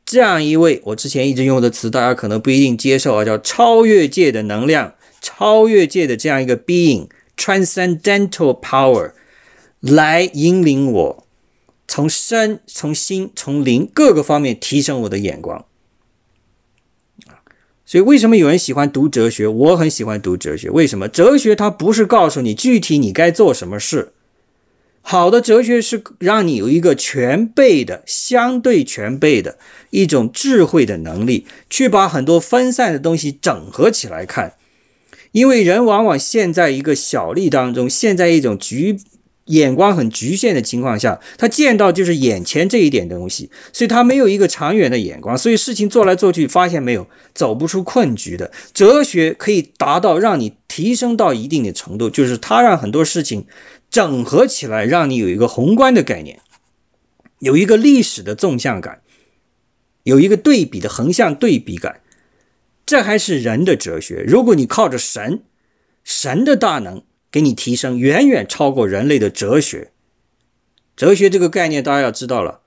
[0.06, 9.12] 这样一位，我之前一直用的词，大家可能不一定接受啊，叫超越界的能量、超越界的这样一个 being（transcendental power）
[9.80, 11.28] 来引领我，
[11.88, 15.66] 从身、从心、从灵各个方面提升我的眼光。
[17.86, 19.48] 所以，为什么有人喜欢读哲学？
[19.48, 20.70] 我很喜欢读哲学。
[20.70, 21.10] 为什么？
[21.10, 24.14] 哲学它不是告诉你具体你该做什么事，
[25.02, 29.58] 好的哲学是让你有一个全备的、相对全备的
[29.90, 34.54] 一种智慧的能力，去把很多分散的东西整合起来看。
[35.32, 38.98] 因为人往往陷在一个小利当中，陷在一种局
[39.46, 48.52] 眼光很局限的情况下，他见到就是眼前这一点东西，所以他没有一个长远的眼光，所以事情做来做去，发现没有走不出困局的。
[48.74, 53.46] 哲学可以达到让你提升到一定的程度，就是它让很多事情
[53.92, 56.40] 整合起来，让你有一个宏观的概念，
[57.40, 59.02] 有一个历史的纵向感，
[60.04, 62.02] 有一个对比的横向对比感。
[62.86, 64.24] 这还是人的哲学。
[64.26, 65.44] 如果你靠着神，
[66.04, 69.92] 神的大能给你提升，远远超过人类的哲学。
[70.96, 72.62] 哲学这个概念大家要知道了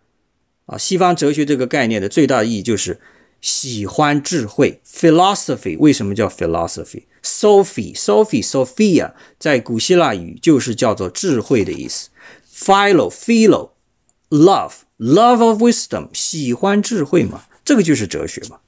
[0.66, 3.00] 啊，西方哲学这个概念的最大意义就是
[3.40, 5.78] 喜欢智慧 （philosophy）。
[5.78, 7.04] 为什么叫 philosophy？
[7.24, 12.10] Sophie, Sophie, Sophia，在古希腊语就是叫做智慧的意思。
[12.54, 18.58] Philo，Philo，love，love of wisdom，喜欢智慧嘛，这个就是哲学嘛。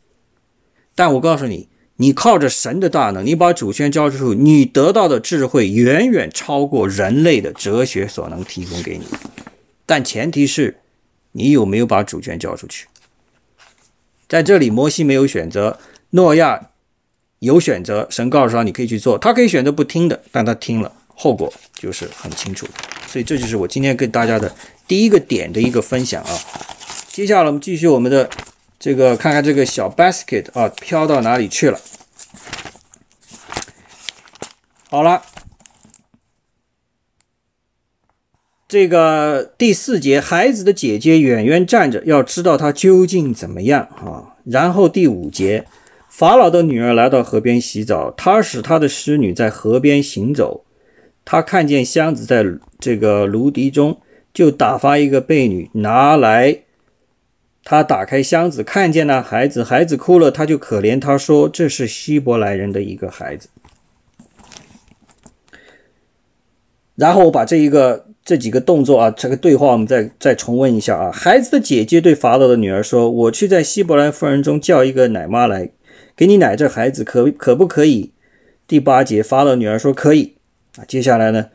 [0.94, 9.04] 但我告诉你，你靠着神的大能，你把主权交出去，你得到的智慧远远超过人类的哲学所能提供给你。
[9.84, 10.80] 但前提是，
[11.32, 12.86] 你有没有把主权交出去？
[14.26, 15.78] 在这里，摩西没有选择，
[16.10, 16.70] 诺亚
[17.38, 18.06] 有选择。
[18.10, 22.66] 神告诉他，你可以去做，他可以选择不听的，但他听了，后果就是很清楚。
[23.06, 24.54] 所以，这就是我今天跟大家的
[24.86, 26.30] 第一个点的一个分享啊。
[27.08, 28.28] 接下来，我们继续我们的。
[28.78, 31.80] 这个看看这个小 basket 啊，飘到哪里去了？
[34.90, 35.22] 好了，
[38.68, 44.36] 这个第四节，孩子的姐姐远远站着，要知道他究竟怎么样啊。
[44.44, 45.66] 然后第五节，
[46.16, 50.64] 法老的女儿来到河边洗澡，他使他的侍女在河边行走，
[51.26, 52.42] 他看见箱子在
[52.80, 54.00] 这个芦荻中，
[54.32, 56.60] 就打发一个婢女拿来。
[57.62, 63.50] 他打开箱子，看见了孩子，孩子哭了，他就可怜他说：“这是希伯来人的一个孩子。”
[66.96, 71.12] 然后我把这一个这几个动作啊，这个对话我们再再重温一下啊。
[71.12, 75.68] 孩子的姐姐对法老的女儿说：“我去在希伯来妇人中叫一个奶妈来，
[76.16, 78.12] 给你奶这孩子，可可不可以？”
[78.66, 80.34] 第八节，法老女儿说：“可以。”
[80.76, 81.50] 啊，接下来呢，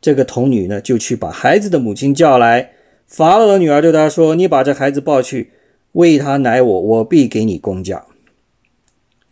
[0.00, 2.72] 这个童女呢就去把孩子的母亲叫来。
[3.06, 5.50] 法老的女儿对他说：“你把这孩子抱去，
[5.92, 8.04] 喂他奶我，我必给你工价。”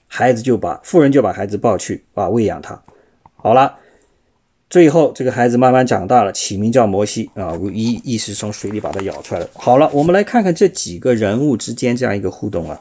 [0.06, 2.82] 孩子就把妇人就把孩子抱去，啊，喂养他。
[3.34, 3.76] 好了，
[4.70, 9.48] 最后这个孩子慢慢长大了，起名叫摩西啊，意意是从水里把他舀出来了。
[9.54, 12.80] 好了，我们来看看这几个人物之间这样一个互动啊。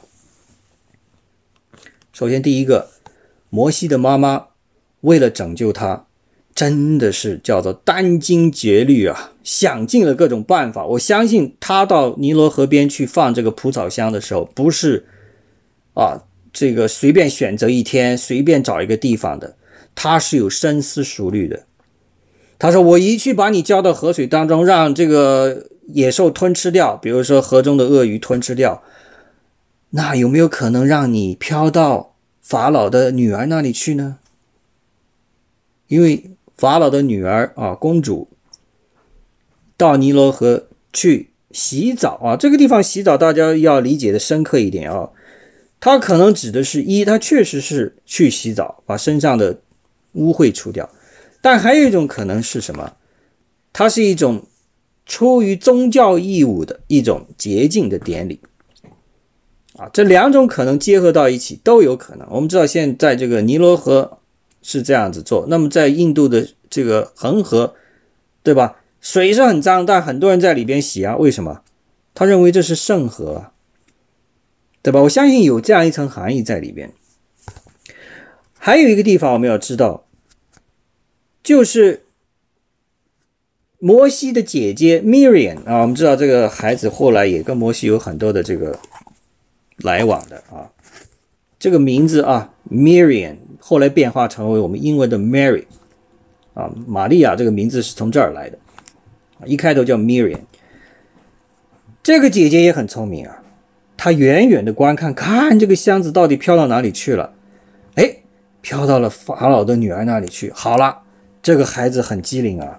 [2.14, 2.90] 首先，第一个，
[3.50, 4.46] 摩西的妈妈
[5.00, 6.06] 为了拯救他。
[6.54, 10.86] 真的是叫做殚精竭虑啊，想尽了各种办法。
[10.86, 15.04] 我相信他到尼罗河边去放这个蒲草箱的时候，不是
[15.94, 19.56] 啊，这个随便选择一天，随便找一个地方的，
[19.96, 21.64] 他是有深思熟虑的。
[22.56, 28.80] 他说：“我一去把你浇到河水当中，让这个野兽吞吃掉，比如说河中的鳄鱼吞吃掉，
[29.96, 34.18] 那有没有可能让你飘到法老的女儿那里去呢？
[35.88, 38.28] 因为。”法老的女儿啊，公主
[39.76, 45.10] 到尼罗河去洗澡啊，这个地方洗澡大家要理解的深刻一点啊。
[45.80, 49.62] 它可能指的是一，它确实是去洗澡，把身上的
[50.12, 50.88] 污秽除掉；
[51.42, 52.94] 但还有一种可能是什么？
[53.72, 54.46] 它是一种
[55.04, 58.38] 出于宗教义务的一种洁净的典礼
[59.76, 59.88] 啊。
[59.92, 62.26] 这两种可能结合到一起都有可能。
[62.30, 64.18] 我们知道现在这个尼罗河。
[64.66, 67.74] 是这样子做，那么在印度的这个恒河，
[68.42, 68.80] 对吧？
[68.98, 71.18] 水是很脏，但很多人在里边洗啊。
[71.18, 71.60] 为什么？
[72.14, 73.48] 他认为这是圣河，
[74.80, 75.02] 对吧？
[75.02, 76.94] 我相信有这样一层含义在里边。
[78.58, 80.06] 还有一个地方我们要知道，
[81.42, 82.06] 就是
[83.78, 88.78] 摩西的姐姐 Miriam 啊，我们知道这个孩子后来也跟摩西有很多的这个
[89.78, 90.70] 来往的啊。
[91.58, 95.64] 这个名字啊，Miriam 后来变化成为我们英文的 Mary
[96.52, 98.58] 啊，玛利亚这个名字是从这儿来的，
[99.46, 100.40] 一开头叫 Miriam。
[102.02, 103.42] 这个姐姐也很聪明啊，
[103.96, 107.32] 她远远的观看，看这个箱子到底飘到哪里去了。
[107.94, 108.16] 哎，
[108.60, 110.52] 飘到了法老的女儿那里去。
[110.52, 110.98] 好了，
[111.42, 112.78] 这个孩子很机灵啊，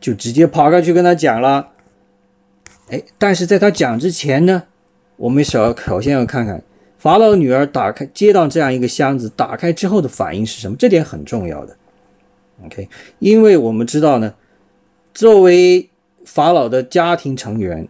[0.00, 1.68] 就直接跑过去跟他讲了。
[2.88, 4.62] 哎，但是在他讲之前呢，
[5.16, 6.62] 我们首首先要看看
[6.98, 10.76] 法老的女儿打开接到这样一个箱子，打开之后的反应是什么？
[10.78, 11.76] 这点很重要的。
[12.64, 12.88] OK，
[13.18, 14.34] 因为我们知道呢，
[15.14, 15.88] 作为
[16.24, 17.88] 法老的家庭成员。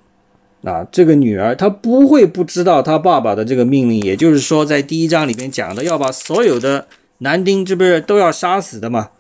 [0.65, 6.87] 啊，这个女儿她不会不知道她爸爸的这个命令，也就是说，在第一章里面讲的要把所有的
[7.19, 9.11] 男丁，这不是都要杀死的嘛？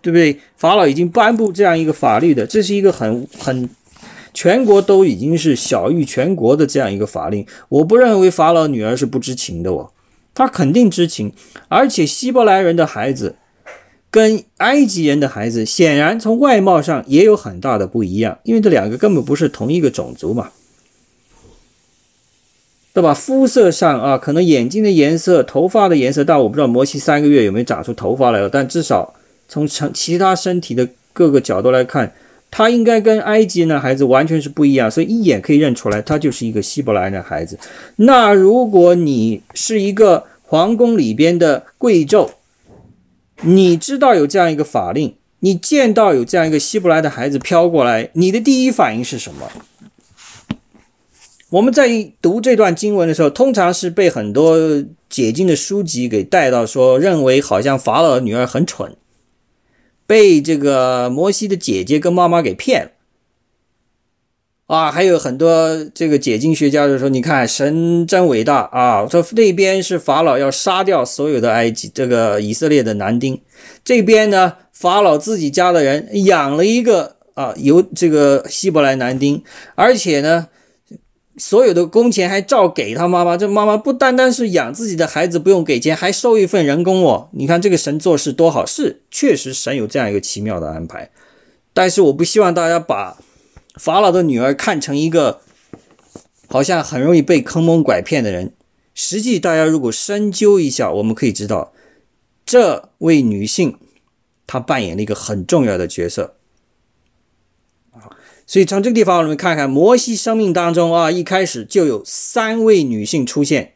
[0.00, 0.38] 对不对？
[0.56, 3.68] 法老已经颁布这样一个法律的，这是一个很很
[4.36, 7.46] 全国都已经是小于全国的这样一个法令。
[7.70, 9.92] 我不认为法老女儿是不知情的哦，
[10.34, 11.32] 她肯定知情，
[11.68, 13.36] 而且希伯来人的孩子
[14.10, 20.50] 跟埃及人的孩子显然从外貌上也有很大的不一样，因为这两个根本不是同一个种族嘛。
[22.92, 23.14] 对吧？
[23.14, 28.50] 肤色上啊，可能眼睛的颜色、头发的颜色，但我不知道摩西三个月有没有长出头发来了。
[28.50, 29.14] 但至少
[29.48, 32.14] 从成其他身体的各个角度来看，
[32.56, 37.58] 他应该跟埃及那孩子完全是不一样，所以一眼可以认出来，他就是一个希伯来的孩子。
[37.96, 42.30] 那如果你是一个皇宫里边的贵胄，
[43.42, 49.50] 你知道有这样一个法令，你见到有这样一个希伯来的孩子飘过来，你的第一反应是什么？
[51.50, 54.56] 我们在读这段经文的时候，通常是被很多
[55.10, 58.96] 解经的书籍给带到，说认为好像法老的女儿很蠢，
[60.06, 62.90] 被这个摩西的姐姐跟妈妈给骗了
[64.66, 64.90] 啊！
[64.90, 69.06] 还有很多这个解经学家就说：“你看，神真伟大啊！
[69.08, 73.40] 说那边是法老要杀掉所有的埃及这个以色列的男丁，
[73.84, 79.42] 这边呢，法老自己家的人养了一个啊，有这个希伯来男丁，
[79.74, 80.48] 而且呢。”
[81.38, 87.28] 所有的工钱还照给他妈妈，这妈妈不单单是养自己的孩子不用给钱，还收一份人工哦。
[87.32, 91.10] 你看这个神做事多好，是确实神有这样一个奇妙的安排。
[91.74, 93.18] 但是我不希望大家把
[93.74, 95.40] 法老的女儿看成一个
[96.48, 98.54] 好像很容易被坑蒙拐骗的人。
[98.94, 101.74] 实际大家如果深究一下，我们可以知道，
[102.46, 103.76] 这位女性
[104.46, 106.35] 她扮演了一个很重要的角色。
[108.46, 113.72] 所以从这个地方，我们看看摩西生命当中啊，一开始就有三位女性出现，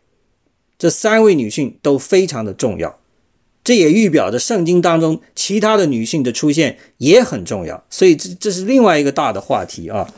[0.78, 3.00] 这三位女性都非常的重要，
[3.64, 7.82] 这也预表着圣经当中其他的女性的出现也很重要。
[7.90, 10.08] 所以这这是另外一个大的话题啊。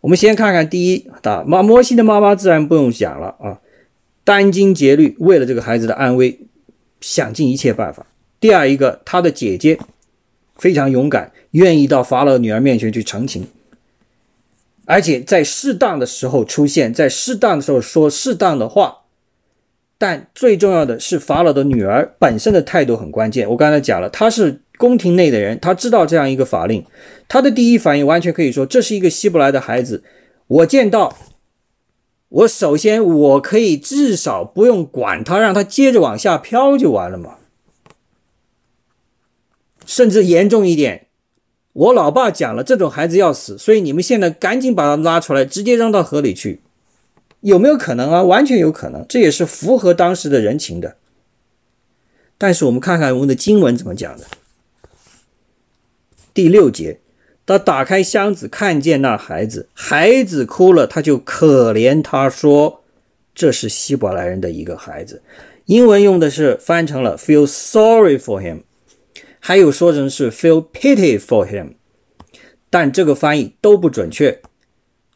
[0.00, 3.60] 我们先看看第一大妈摩西的妈妈，自然不用讲了啊，
[4.24, 6.40] 殚精竭虑，为了这个孩子的安危，
[7.02, 8.06] 想尽一切办法。
[8.40, 9.78] 第二一个，她的姐姐
[10.56, 13.46] 非常勇敢，愿意到法老女儿面前去澄清。
[14.90, 19.02] 而且在适当的时候出现，在适当的时候说适当的话，
[19.98, 23.46] 但最重要的是法老的女儿本身的态度很关键。
[23.50, 26.86] 我刚才讲了，她是宫廷内的人，她知道这样一个法令，
[27.28, 30.02] 她的第一反应完全可以说这是一个希伯来的孩子。
[30.46, 31.18] 我见到，
[32.30, 37.36] 我首先我可以至少不用管他，让他接着往下飘就完了嘛。
[39.84, 41.07] 甚至严重一点。
[41.78, 46.60] 我老爸讲了，这种孩子要死，所以你们现在赶紧把他拉出来，直接扔到河里去，
[47.40, 48.24] 有没有可能啊？
[48.24, 50.96] 完全有可能，这也是符合当时的人情的。
[52.36, 54.24] 但是我们看看我们的经文怎么讲的。
[56.34, 56.98] 第六节，
[57.46, 62.82] 他打开箱子，看见那孩子，孩子哭了，他就可怜他，说
[63.32, 65.22] 这是希伯来人的一个孩子。
[65.66, 68.62] 英文用的是翻成了 feel sorry for him。
[69.48, 71.76] 还有说成是 feel pity for him，
[72.68, 74.42] 但这个翻译都不准确。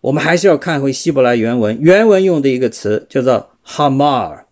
[0.01, 4.45] 我们还是要看回希伯来原文，原文用的一个词叫做 hamar。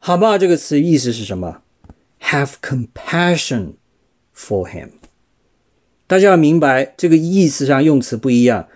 [0.00, 1.62] hamar 这个词意思是什么
[2.20, 3.72] ？have compassion
[4.32, 4.90] for him。
[6.06, 8.68] 大家要明白，这个意思上用词不一样，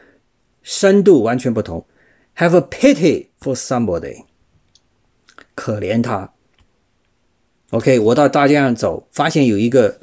[0.64, 1.86] 深度完全不同。
[2.38, 4.24] have a pity for somebody，
[5.54, 6.34] 可怜他。
[7.72, 9.98] OK，我到大街上走，发现有一个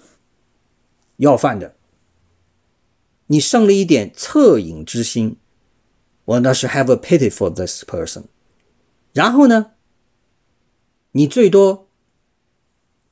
[1.17, 1.75] 要饭的，
[3.27, 5.37] 你生了一点恻隐之心，
[6.25, 8.23] 我那是 have a pity for this person。
[9.13, 9.73] 然后呢，
[11.11, 11.87] 你最多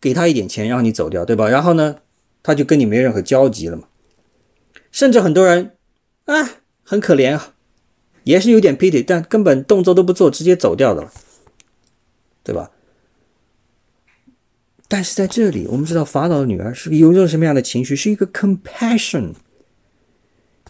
[0.02, 1.48] 给他一点钱让你走掉，对吧？
[1.48, 1.98] 然后呢，
[2.42, 3.88] 他就跟你没任何交集了嘛。
[4.92, 5.78] 甚至很多人
[6.26, 7.54] 啊，很可怜啊，
[8.24, 11.14] 也是有点 pity，但根本动作都不做，直接走掉的了，
[12.44, 12.72] 对吧？
[14.88, 17.96] 但是在这里，我们知道法老的女儿是有一种什么样的情绪？
[17.96, 19.34] 是一个 compassion，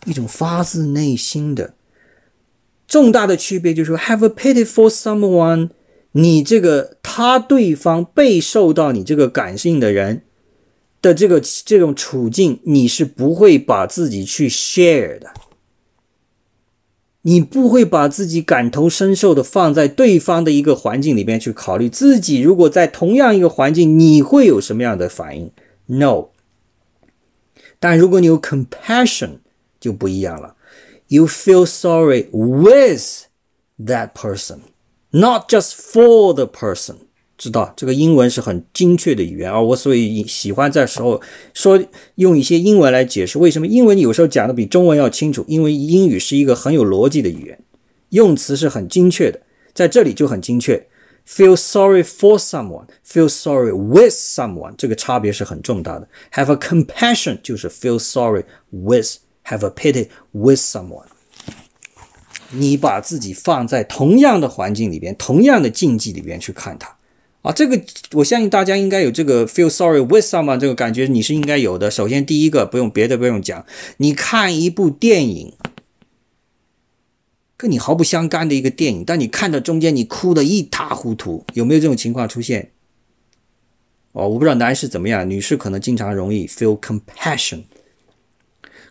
[0.06, 1.76] 一种发自内心的。
[2.88, 5.70] 重大的区别就是说，have a pity for someone，
[6.14, 10.24] 你这个他对方被受到你这个感性的人
[11.02, 15.32] 的这个这种处境，你是不会把自己去 share 的。
[17.28, 25.52] 你不会把自己感同身受的放在对方的一个环境里面去考虑自己，如果在同样一个环境，你会有什么样的反应
[25.88, 26.30] ？No。
[27.82, 29.40] 但如果你有 compassion，
[29.78, 30.56] 就不一样了。
[31.10, 33.26] You feel sorry with
[33.78, 34.60] that person,
[35.12, 37.07] not just for the person.
[37.38, 41.22] 知道这个英文是很精确的语言啊，我所以喜欢在时候
[41.54, 41.80] 说
[42.16, 47.60] 用一些英文来解释为什么英文有时候讲的比中文要清楚，因为英语是一个很有逻辑的语言，
[48.10, 49.40] 用词是很精确的，
[49.74, 50.88] 在这里就很精确。
[51.30, 56.08] Feel sorry for someone, feel sorry with someone，这个差别是很重大的。
[56.32, 61.06] Have a compassion 就是 feel sorry with, have a pity with someone。
[62.50, 66.97] 你把自己放在同样的环境里边，同样的境地里边去看它。
[67.44, 67.82] 啊，这个
[68.14, 71.90] 我相信大家应该有这个 feel sorry with someone 这个感觉，你是应该有的。
[71.90, 73.66] 首先，第一个不用别的不用讲，
[73.98, 75.54] 你看一部电影，
[77.56, 82.72] 跟你毫不相干的一个电影，但你看到中间你哭得一塌糊涂，有没有这种情况出现？
[84.12, 87.62] 哦，我不知道男士怎么样，女士可能经常容易 feel compassion。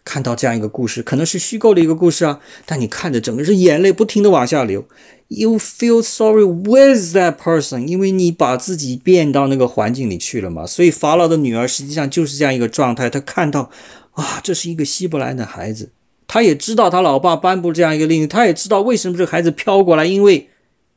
[0.07, 4.87] 看到这样一个故事，可能是虚构的一个故事啊，但你看着整个是眼泪不停的往下流。
[5.27, 10.65] You feel sorry with that person，因为你把自己变到那个环境里去了嘛。
[10.65, 13.11] 所以法老的女儿实际上就是这样一个状态。
[13.11, 13.69] 她看到，
[14.13, 15.91] 啊，这是一个希伯来的孩子，
[16.29, 20.49] 她也知道他老爸颁布这样一个令，令，她也知道为什么这孩子飘过来，因为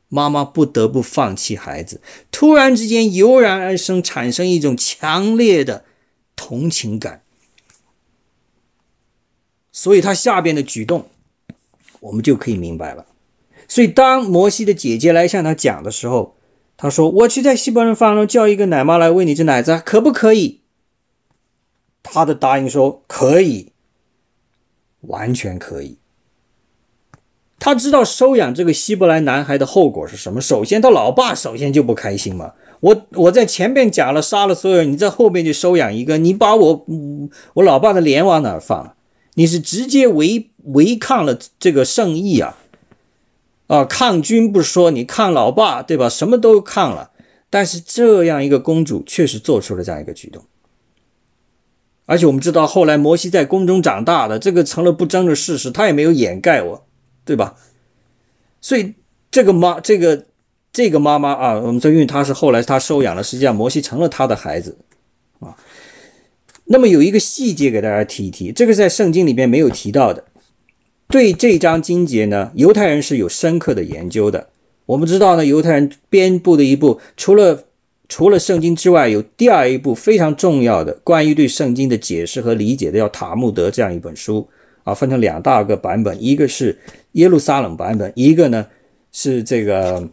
[0.08, 2.00] 妈妈不得不放弃孩子。
[2.30, 5.84] 突然之间油然而生，产生一种强烈的
[6.36, 7.22] 同情感。
[9.72, 11.06] 所以他下边的举动，
[12.00, 13.06] 我们就可以明白了。
[13.68, 16.36] 所以当摩西的姐姐来向他讲的时候，
[16.76, 20.62] 他说：“我去在希伯伦房中叫一个奶妈来喂你这奶子，可不可以？”
[22.02, 23.72] 他的答应说：“可以，
[25.02, 25.98] 完全可以。”
[27.60, 30.40] 他知道收养这个希伯来男孩的后果是什么。
[30.40, 32.54] 首先，他老爸首先就不开心嘛。
[32.80, 36.86] 我我在前面讲了杀了所有人，你在后面就收养一个，你把我
[37.52, 38.96] 我老爸的脸往哪放？
[39.34, 42.56] 你是直接违违抗了这个圣意啊！
[43.68, 46.08] 啊，抗军不说，你抗老爸，对吧？
[46.08, 47.10] 什么都抗了。
[47.48, 50.44] 但是这样一个公主确实做出了这样一个举动，
[52.06, 56.86] 而且我们知道后来摩西在宫中长大的，这个成了不争的事实，他也没有掩盖我，
[57.24, 57.56] 对吧？
[58.60, 58.94] 所以
[59.32, 60.26] 这个妈，这个
[60.72, 64.78] 这个妈妈啊，我们说因为她是后来她收养了，实际上摩西成了她的孩子。
[66.72, 70.22] 那么有一个细节给大家提一提，这个在圣经里面没有提到的。
[71.08, 74.50] 对这章经节呢，犹太人是有深刻的研究的。
[74.86, 77.64] 我们知道呢，犹太人编布的一部除了
[78.08, 84.48] 除了圣经之外，有第二一部非常重要的关于对圣经的解释和理解的，叫《塔木德》这样一本书
[84.84, 86.78] 啊，分成两大个版本，一个是
[87.12, 88.64] 耶路撒冷版本，一个呢
[89.10, 90.08] 是这个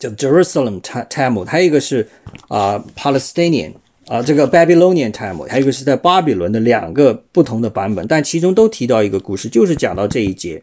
[0.00, 2.08] 叫 Jerusalem Talmud，还有一个是
[2.48, 3.74] 啊 Palestinian。
[4.06, 10.62] 啊，这个 Babylonian time，还有一个是在巴比伦的两个不同的版本，但其中都提到一个故事，就是讲到这一节。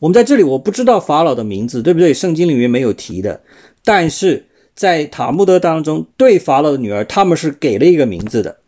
[0.00, 2.12] 我们在这里，我不知道法老的名字，对不对？
[2.12, 3.42] 圣经里面没有提的，
[3.84, 8.58] 但是在塔木德当中，对法老的女儿，他们是给了一个名字的，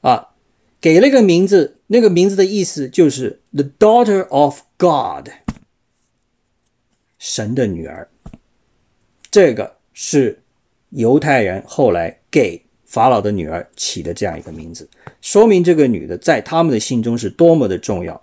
[0.00, 0.28] 啊，
[0.80, 5.28] 给了一个名字，那个名字的意思就是 the daughter of God，
[7.18, 8.08] 神的女儿。
[9.30, 10.40] 这个是
[10.90, 12.65] 犹太人后来给。
[12.86, 14.88] 法老的女儿起的这样一个名字，
[15.20, 18.22] 说明这个女的在他们的心中是多么的重要。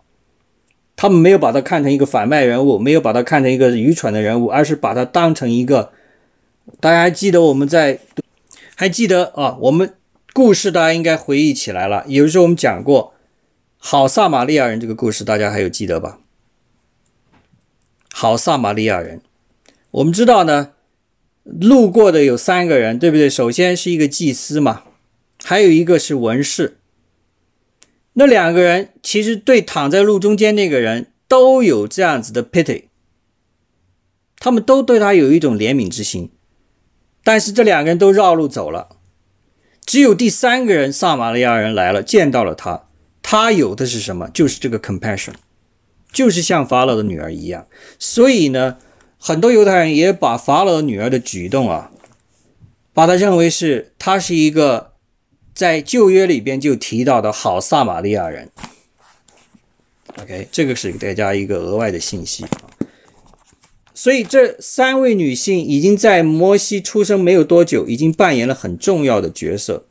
[0.95, 5.91] 他们没有把她看成一个反派人物，没有把她看成一个愚蠢的人物，而是把她当成一个。
[6.79, 7.99] 大家还记得我们在
[8.75, 9.57] 还记得啊？
[9.59, 9.95] 我们
[10.31, 12.05] 故事大家应该回忆起来了。
[12.07, 13.13] 有时候我们讲过
[13.77, 16.19] 好撒玛利亚人这个故事，大家还有记得吧？
[18.13, 19.19] 好撒玛利亚人，
[19.91, 20.69] 我们知道呢。
[21.43, 23.29] 路过的有三个人，对不对？
[23.29, 24.83] 首先是一个祭司嘛，
[25.43, 26.77] 还有一个是文士。
[28.13, 32.83] 那两个人其实对躺在路中间那个人都有这样子的 pity，
[34.37, 36.29] 他们都对他有一种怜悯之心。
[37.23, 38.97] 但是这两个人都绕路走了，
[39.85, 42.87] 只有第三个人撒玛利亚人来了，见到了他，
[43.21, 44.29] 他有的是什么？
[44.29, 45.33] 就是这个 compassion，
[46.11, 47.67] 就是像法老的女儿一样。
[47.97, 48.77] 所以呢，
[49.25, 51.91] 很多犹太人也把法老女儿的举动啊，
[52.93, 54.91] 把他认为是他是一个
[55.55, 58.51] 在旧约里边就提到的好撒玛利亚人。
[60.21, 62.45] OK，这个是给大家一个额外的信息。
[63.93, 69.85] 所以这三位女性已经在摩西出生没有多久，已经扮演了很重要的角色。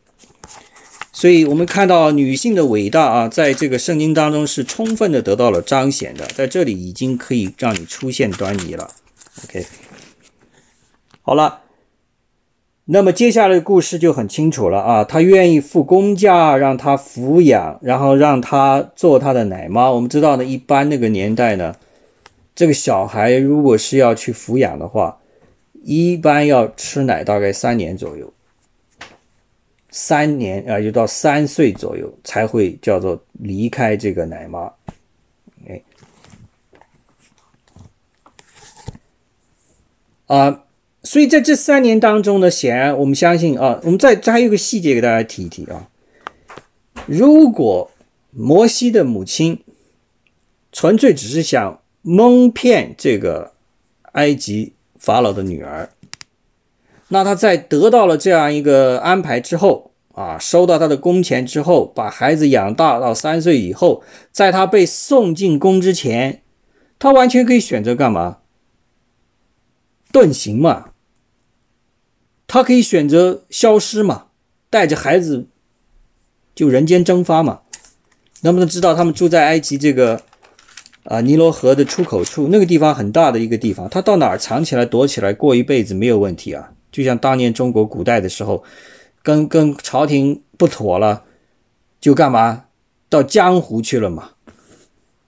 [1.11, 8.91] 所以我们看到女性的伟大啊，在这个圣经当中是充分的得到了彰显的，在这里已经可以让你出现端倪了。
[9.45, 9.65] OK，
[11.23, 11.63] 好了，
[12.85, 19.91] 那么接下来的故事就很清楚了啊，他愿意付公价让他抚养，然后让他做他的奶妈。
[19.91, 21.75] 我们知道呢，一般那个年代呢。
[22.55, 25.19] 这个小孩如果是要去抚养的话，
[25.83, 28.31] 一般要吃奶大概三年左右，
[29.89, 34.71] 三年啊，就到三岁左右才会叫做离开这个奶妈。
[40.35, 40.65] 啊，
[41.03, 45.89] 所以在这三年当中呢，显然我们相信啊，我们再再有个细节给大家提一提啊，
[47.07, 47.91] 如果
[48.31, 49.63] 摩西的母亲
[50.73, 51.79] 纯粹只是想。
[52.05, 53.53] 蒙骗这个
[54.15, 55.89] 埃及法老的女儿，
[57.11, 64.03] 那他在得到了这样一个安排之后啊，收到他的工钱之后，把孩子养大到三岁以后，
[64.33, 66.43] 在他被送进宫之前，
[66.99, 68.39] 他完全可以选择干嘛？
[70.13, 70.91] 遁形嘛，
[72.47, 74.27] 他可以选择消失嘛，
[74.69, 75.47] 带着孩子
[76.55, 77.63] 就人间蒸发嘛。
[78.43, 80.23] 能不能知道他们住在埃及这个？
[81.05, 86.73] 啊，尼罗河的出口处那个地方很大的一个地方，他到哪儿藏起来躲起来过一辈子没有问题啊？
[86.93, 88.63] 就像当年中国古代的时候，
[89.21, 91.25] 跟跟朝廷不妥了，
[92.01, 92.67] 就干嘛
[93.09, 94.31] 到江湖去了嘛？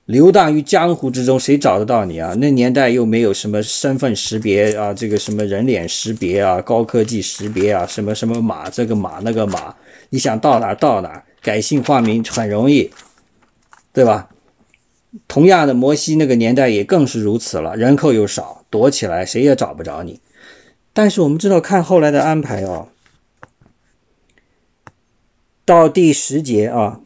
[0.07, 2.35] 流荡于江湖之中，谁找得到你啊？
[2.39, 9.75] 那年代又没有什么身份识别啊，这个什么人脸识别啊，高科技识别啊，什么什么码这个码那个码，
[10.11, 12.91] 你想到哪到哪，改姓换名很容易，
[13.95, 14.29] 对吧？
[15.27, 20.21] 同样的，摩西那个年代也更是如此了，人口又少，躲起来谁也找不着你。
[20.93, 22.89] 但是我们知道，看后来的安排哦，
[25.65, 27.01] 到第十节啊，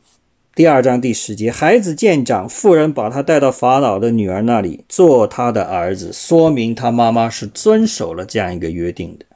[0.59, 9.27] 第二章第十节，孩子见长，妇人把他带到法老的女儿那里做他的儿子，说明他妈妈是遵守了这样一个约定的。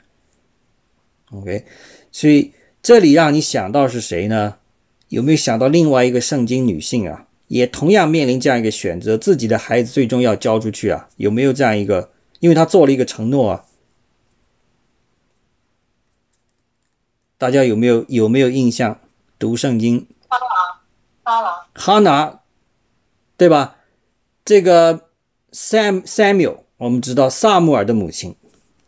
[1.30, 1.64] OK，
[2.10, 2.50] 所以
[2.82, 4.56] 这里让你想到是谁呢？
[5.10, 7.28] 有没有想到另外一个圣经女性啊？
[7.46, 11.08] 也同样面临这样一个选择，自己的孩子最终要交出去啊？
[11.18, 12.10] 有没有这样一个？
[12.40, 13.64] 因为他做了一个承诺啊。
[17.38, 18.98] 大家有没有有没有印象？
[19.38, 20.08] 读圣经，
[21.24, 22.40] 哈拿，
[23.36, 23.76] 对吧？
[24.44, 25.08] 这个
[25.52, 28.34] Sam Samuel，我们知道萨穆尔的母亲，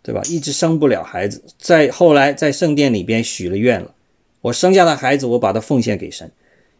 [0.02, 0.22] 对吧？
[0.26, 3.94] 一直生不了孩子，在后来在圣殿里边许了愿了，
[4.40, 6.30] 我生下的孩子，我把它奉献给神，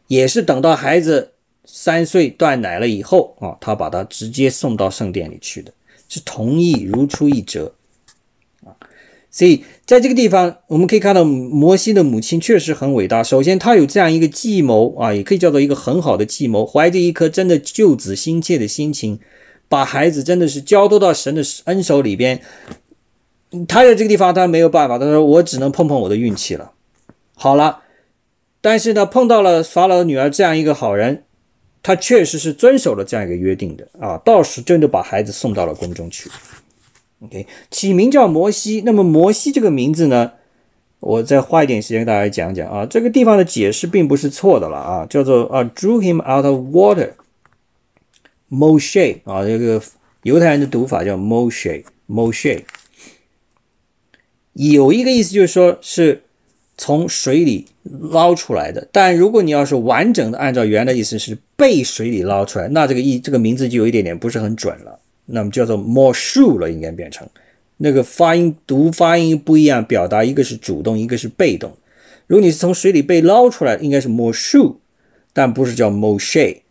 [0.08, 1.30] 也是等到孩子。
[1.66, 5.72] 三岁断奶了以后啊，他把他直接送到圣殿里去的，
[6.10, 7.72] 是同意如出一辙。
[9.34, 13.20] 所以在这个地方，我们可以看到摩西的母亲确实很伟大。
[13.20, 19.18] 首先，她有这样一个计谋啊，也可以叫做一个很好的计谋，怀着一颗真的救子心切的心情，
[19.68, 22.40] 把孩子真的是交托到神的恩手里边。
[23.66, 26.70] 他在这个地方，他没有办法，他说我只能碰碰我的运气了。
[27.34, 27.80] 好了，
[28.60, 31.24] 但是呢，碰到了法老的女儿这样一个好人。
[31.82, 36.30] 他确实是遵守了这样一个约定的啊，到时真的把孩子送到了宫中去。
[37.24, 38.82] OK，起名叫摩西。
[38.84, 40.32] 那么摩西这个名字呢，
[41.00, 46.60] 我再花一点时间跟大家讲讲啊，这个地方的解释并不是错的了啊，叫做啊，drew him out of
[48.50, 49.82] water，Moshe 啊，这个
[50.22, 52.62] 犹太人的读法叫 Moshe，Moshe，
[54.52, 56.22] 有一个意思就是说是。
[56.76, 64.98] 从水里捞出来的，但如果你要是完整的按照原来意思是被水里捞出来，那这个意这个名字就有一点点不是很准了。
[65.26, 67.28] 那么叫做 more sure 了，应该变成
[67.78, 71.76] 那个发音读发音不一样，表达一个是主动，一个是被动。
[72.26, 74.76] 如果你是从水里被捞出来，应该是 more sure，
[75.32, 76.62] 但不是叫 more she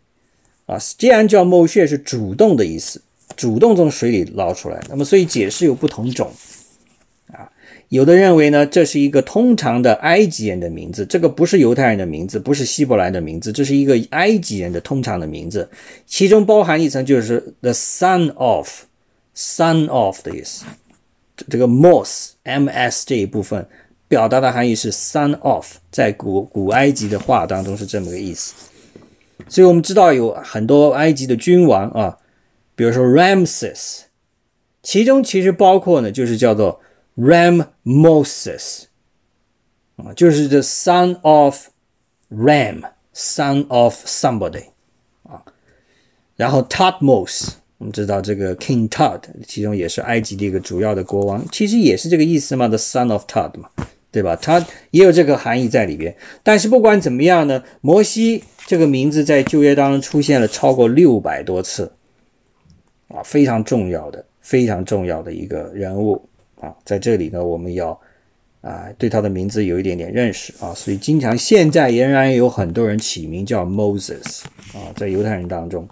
[0.66, 0.78] 啊。
[0.98, 3.02] 既然叫 more she 是主动的意思，
[3.36, 6.32] 主动从水里捞出来，那么所以解释有不同种。
[7.88, 15.68] 有的认为呢，这是一个通常的埃及人的名字，这个不是犹太人的名字，不是希伯来的名字，这是一个埃及人的通常的名字，
[16.06, 20.64] 其中包含一层就是 the son of，son of 的意思。
[21.48, 23.66] 这个 mos m s 这一部分
[24.08, 28.54] 表达的含义是 son of，在古古埃及的话当中是这么个意思。
[29.48, 32.18] 所以我们知道有很多埃及的君王啊，
[32.74, 34.02] 比如说 Ramses，
[34.82, 36.80] 其中其实包括呢，就是叫做
[37.16, 38.84] Ramoses，
[39.96, 41.68] 啊，就是 the son of
[42.30, 44.64] Ram，son of somebody，
[45.22, 45.44] 啊，
[46.36, 53.70] 然后 Tutmos，我们知道这个 King Tut，其中也是埃及的一个主要的国王，其实也是这个意思嘛，the son of Tut 嘛，
[54.10, 54.34] 对吧？
[54.34, 56.16] 它也有这个含义在里边。
[56.42, 61.92] 但是不管怎么样呢，摩西这个名字在旧约当中出现了超过六百多次，
[63.08, 66.28] 啊，非常重要的、非常重要的一个人物
[66.64, 68.00] 啊，在这里呢，我们要
[68.62, 74.42] 啊对他的名字有一点点认识啊，所以经常现在仍然有很多人起名叫 Moses
[74.72, 75.86] 啊，在犹太人当中。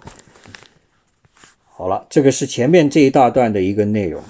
[1.65, 4.23] 好了，这个是前面这一大段的一个内容。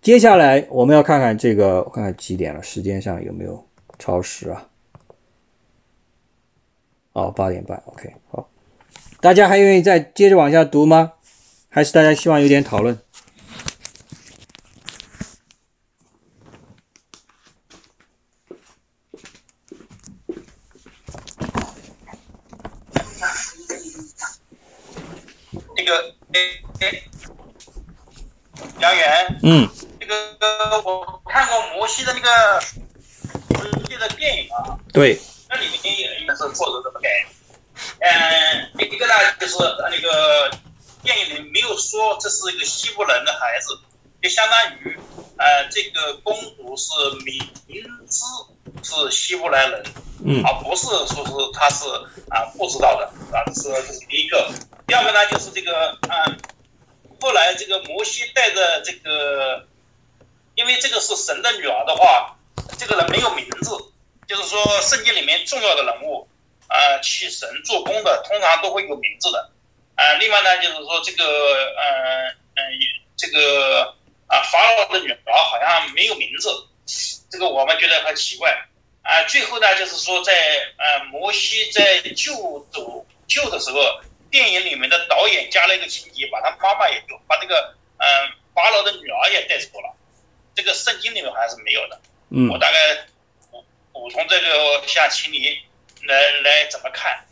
[0.00, 3.66] 接下来我们要看看这个，我看看几点了，时间上有没有
[3.98, 4.68] 超时啊？
[7.12, 8.48] 哦，八点半，OK，好。
[9.20, 11.14] 大家还愿意再接着往下读吗？
[11.68, 12.98] 还是大家希望有点讨论？
[25.76, 26.25] 这个，哎哎，
[28.80, 29.68] 杨元，嗯。
[29.98, 35.18] 这个我看过摩西的那个世界的电影啊，对，
[35.48, 37.08] 那里面也也是作者怎么改。
[37.98, 40.50] 嗯，一个呢就是呃那个
[41.02, 43.76] 电影里没有说这是一个西部人的孩子，
[44.22, 44.96] 就相当于
[45.38, 46.92] 呃这个公主是
[47.24, 47.36] 明
[48.08, 48.22] 知
[48.84, 49.84] 是希伯来人，
[50.24, 50.44] 嗯。
[50.44, 51.84] 而不是说是他是
[52.30, 53.06] 啊不知道的
[53.36, 54.48] 啊，这是这是第一个。
[54.86, 56.36] 第二个呢就是这个啊，
[57.20, 59.66] 后来这个摩西带着这个，
[60.54, 62.36] 因为这个是神的女儿的话，
[62.78, 63.70] 这个人没有名字，
[64.26, 66.28] 就是说圣经里面重要的人物。
[66.68, 69.52] 啊，去神做工的通常都会有名字的，
[69.94, 72.62] 啊，另外呢，就是说这个，嗯嗯，
[73.16, 73.94] 这个
[74.26, 76.50] 啊，法老的女儿好像没有名字，
[77.30, 78.66] 这个我们觉得很奇怪，
[79.02, 80.32] 啊，最后呢，就是说在
[80.76, 83.78] 呃摩西在救走救的时候，
[84.30, 88.04] 电影里面的导演加了一个情节，把他妈妈也就，把这个嗯
[88.54, 89.94] 法老的女儿也带走了，
[90.54, 92.00] 这个圣经里面好像是没有的，
[92.30, 92.76] 嗯我大概
[93.50, 95.58] 补补充这个，下请你。
[96.06, 96.14] 来
[96.44, 97.24] 来怎么看？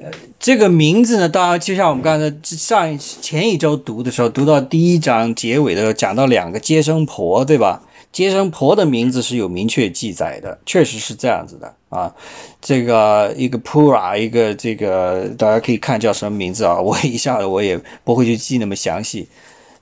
[0.00, 0.08] 呃
[0.38, 7.82] 这个名字呢，当然就像我们刚才上一前一周读的时候，读到第一章结尾的时候，讲到两个接生婆，对吧？
[8.18, 12.12] 接生婆的名字是有明确记载的，确实是这样子的啊。
[12.60, 16.78] 这个一个 Pura，一个这个大家可以看叫什么名字啊？
[16.82, 19.28] 我一下子我也不会去记那么详细。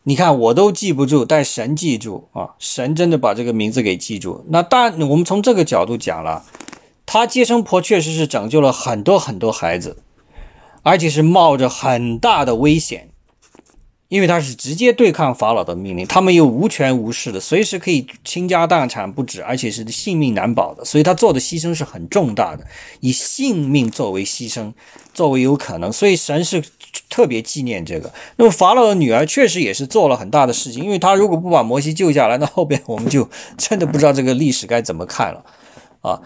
[0.02, 4.44] 你看我都记不住，但神记住啊，神真的把这个名字给记住。
[4.50, 6.44] 那当然，我们从这个角度讲了。
[7.06, 9.96] 他接生婆确实是拯救了很多很多孩子，
[10.82, 13.08] 而且是冒着很大的危险，
[14.08, 22.64] 因为他是直接对抗法老的命令，他们又无权无势的，随时可以倾家荡产不止，而且是性命难保的，所以他做的牺牲是很重大的，
[23.00, 24.72] 以性命作为牺牲，
[25.12, 26.62] 作为有可能，所以神是
[27.10, 28.12] 特别纪念这个。
[28.36, 33.28] 那么法老的女儿确实也是做了很大的事情，因为她如果不把摩西救下来，那后边我们就
[33.58, 35.44] 真的不知道这个历史该怎么看了，
[36.02, 36.22] 啊。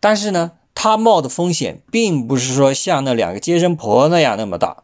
[0.00, 4.78] 但是呢，他冒的风险并不是说像那两个接生婆那样那么大，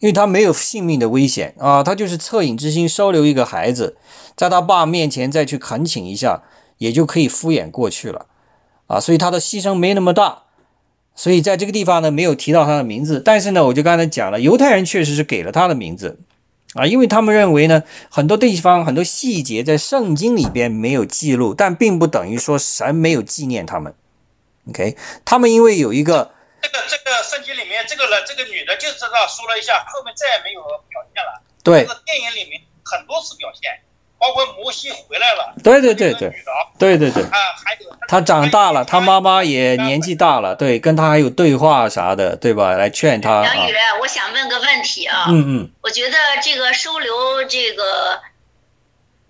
[0.00, 3.96] 因为他没有性命的危险啊，他就是恻隐之心收留一个孩子，
[4.36, 6.42] 在他爸面前再去恳请一下，
[6.78, 8.26] 也就可以敷衍过去了
[8.86, 10.42] 啊，所以他的牺牲没那么大，
[11.14, 16.18] 所以在这个地方呢没有提到他的名字，但是呢，我就刚才讲了，犹太人确实是给了他的名字
[16.74, 23.94] 啊，因为他们认为呢，很多地方很多细节在圣经里边没有记录，但并不等于说神没有纪念他们。
[24.68, 26.30] OK，他们因为有一个
[26.60, 31.40] 这个这个圣经里面这个人这个女的就知道说了一下，后面再也没有表现了。
[31.62, 33.80] 对，这个电影里面很多次表现，
[34.18, 36.32] 包括摩西回来了，对对对对，
[36.78, 42.72] 对对对，啊还有他长大了，他妈妈也年纪大了，对，跟他还有对话啥的，对吧？
[42.72, 43.44] 来劝他。
[43.44, 48.20] 杨宇，我想问个问题啊，嗯嗯，我觉得这个收留这个。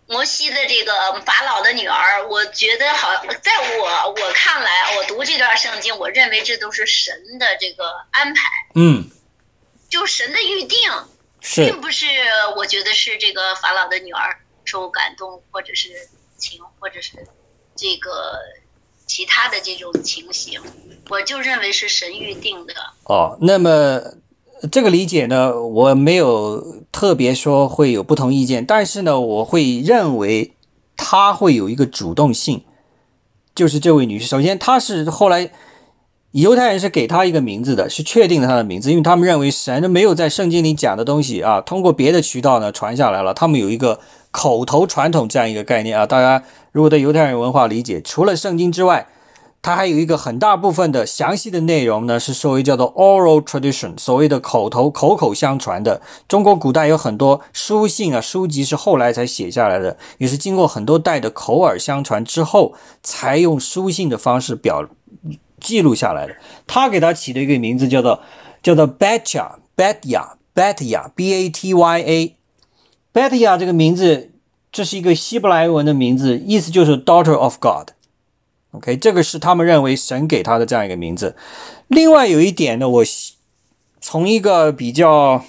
[0.09, 3.11] 摩西的这个法老的女儿，我觉得好，
[3.43, 8.41] 在我我看来，我读这段圣经，我认为这都是神的这个安排，
[8.75, 9.11] 嗯，
[9.91, 10.79] 就神的预定，
[11.57, 12.07] 并不是
[12.57, 17.13] 我觉得是这个法老的女儿受感动，或者是情，或者是
[17.77, 18.41] 这个
[19.07, 20.63] 其他的这种情形，
[21.11, 22.75] 我就认为是神预定的。
[23.05, 24.01] 哦，那么。
[24.73, 30.53] 这个理解呢，我没有特别说会有不同意见，但是呢，我会认为
[30.97, 32.63] 她会有一个主动性，
[33.55, 34.27] 就是这位女士。
[34.27, 35.51] 首先，她是后来
[36.33, 43.33] 犹太人是给她一个名字的，是确定了她的名字，因为他们认为神没有在圣经里讲的东西啊，通过别的渠道呢传下来了。
[43.33, 44.01] 他们有一个
[44.33, 46.05] 口头传统这样一个概念啊。
[46.05, 46.43] 大家
[46.73, 49.07] 如果对犹太人文化理解，除了圣经之外，
[49.61, 56.01] 它还有一个很大部分的详细的内容呢，是所谓叫做 oral tradition，所谓的口头口口相传的。
[56.29, 64.89] 中国古代有很多书信啊，书籍是后来才写下来的，也是经过很多代的口耳相传之后，才用书信的方式表
[65.61, 66.37] 记录下来的。
[66.67, 68.21] 他给他起的一个名字叫做
[68.63, 74.31] 叫做 Betya，Betya，Betya，B A T Y A，Betya 这个名字，
[74.71, 77.89] 这是一个希伯来文的名字，意思就是 daughter of God。
[78.79, 81.35] OK，这个是他们认为神给他的这样一个名字。
[81.89, 83.05] 另外有一点呢，我
[84.01, 85.45] 从一个比较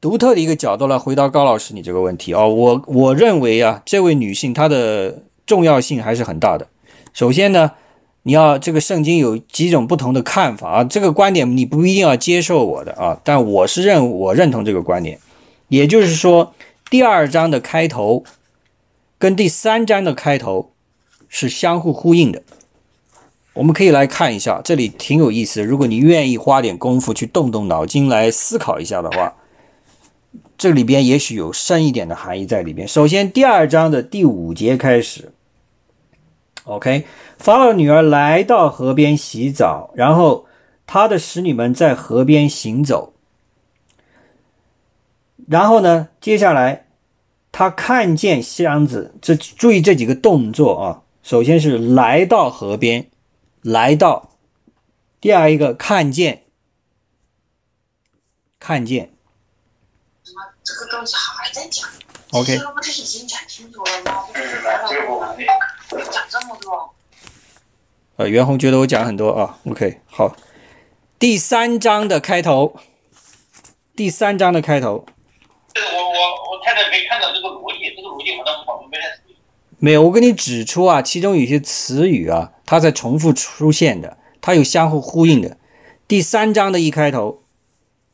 [0.00, 6.66] 独特的一个角度来回答高老师你这个问题啊，我我认为啊，这位女性她的重要性还是很大的。
[7.12, 7.72] 首先呢，
[8.22, 15.18] 你要这个圣经有几种不同的看法啊，这个观点你不一定要接受我的啊，但我是认我认同这个观点。
[15.68, 16.54] 也就是说，
[16.88, 18.24] 第二章的开头
[19.18, 20.71] 跟第三章的开头。
[21.34, 22.42] 是相互呼应的，
[23.54, 25.62] 我们可以来看一下，这里挺有意思。
[25.62, 29.34] 如果你愿意花点功夫去动动脑筋来思考一下的话，
[30.58, 32.86] 这里边也许有深一点的含义在里边。
[32.86, 35.32] 首先，第二章的第五节开始
[36.64, 37.06] ，OK，
[37.38, 40.44] 法老女儿来到河边洗澡，然后
[40.86, 43.14] 她的使女们在河边行走，
[45.48, 46.84] 然后呢，接下来
[47.50, 51.01] 她看见箱子，这注意这几个动作啊。
[51.22, 53.08] 首先是来到河边，
[53.62, 54.30] 来到，
[55.20, 56.42] 第二一个看见，
[58.58, 59.12] 看见。
[60.24, 61.88] 怎么这个东西还在讲
[62.32, 62.58] ？OK。
[62.58, 64.24] 这个不是已经讲清楚了吗？
[66.10, 66.92] 讲这么多。
[68.16, 69.60] 呃，袁弘觉得我讲很多啊。
[69.66, 70.36] OK，好。
[71.20, 72.76] 第三章的开头，
[73.94, 75.06] 第三章的开头。
[75.74, 76.18] 我我
[76.50, 78.61] 我太太可以看到这个逻辑，这个逻辑好像。
[79.84, 85.56] 没有，我跟你指出啊，其中有些词语啊，它在重复出现的，它有相互呼应的。
[86.06, 87.42] 第三章的一开头，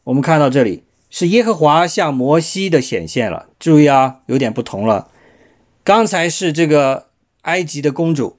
[0.04, 3.50] 我们看到这里是耶和华向摩西的显现了。
[3.58, 5.10] 注意啊，有点不同了。
[5.84, 7.08] 刚才是这个
[7.42, 8.38] 埃及的公主。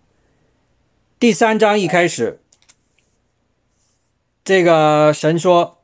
[1.20, 2.42] 第三章一开始，
[4.44, 5.78] 这个神说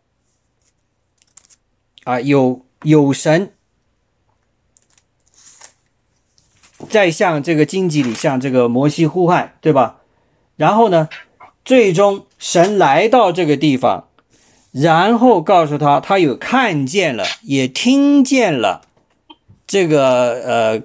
[2.05, 3.51] 啊，有有神。
[6.89, 10.01] 在向这个荆棘里向这个摩西呼喊，对吧？
[10.57, 11.09] 然后呢，
[11.63, 14.07] 最终神来到这个地方，
[14.71, 18.81] 然后告诉他，他有看见了，也听见了
[19.65, 20.83] 这个呃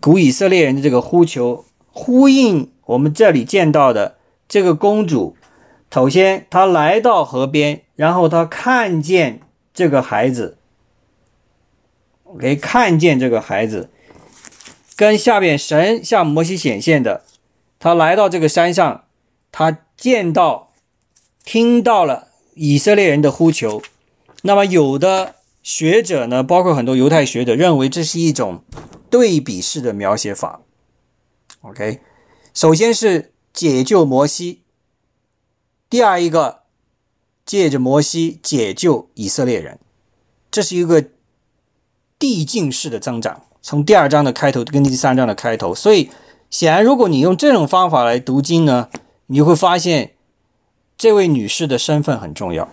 [0.00, 4.16] 古以色列人的这个呼求，呼应我们这里见到的
[4.48, 5.36] 这个公主。
[5.90, 9.40] 首先，她来到河边，然后她看见
[9.72, 10.58] 这个孩子
[12.24, 13.90] ，OK，看见这个孩子。
[14.96, 17.24] 跟下面神向摩西显现的，
[17.78, 19.04] 他来到这个山上，
[19.50, 20.72] 他见到、
[21.44, 23.82] 听到了以色列人的呼求。
[24.42, 28.62] 那么有的学者呢，包括很多犹太学者认为这是一种
[29.10, 30.60] 对比式的描写法。
[31.62, 32.00] OK，
[32.52, 34.62] 首先是解救摩西，
[35.88, 36.60] 第二一个
[37.46, 39.78] 借着摩西解救以色列人，
[40.50, 41.04] 这是一个
[42.18, 43.46] 递进式的增长。
[43.66, 46.10] 从第二章的开头跟第三章的开头，所以
[46.50, 48.90] 显然，如果你用这种方法来读经呢，
[49.28, 50.10] 你会发现
[50.98, 52.68] 这位女士的身份很重要。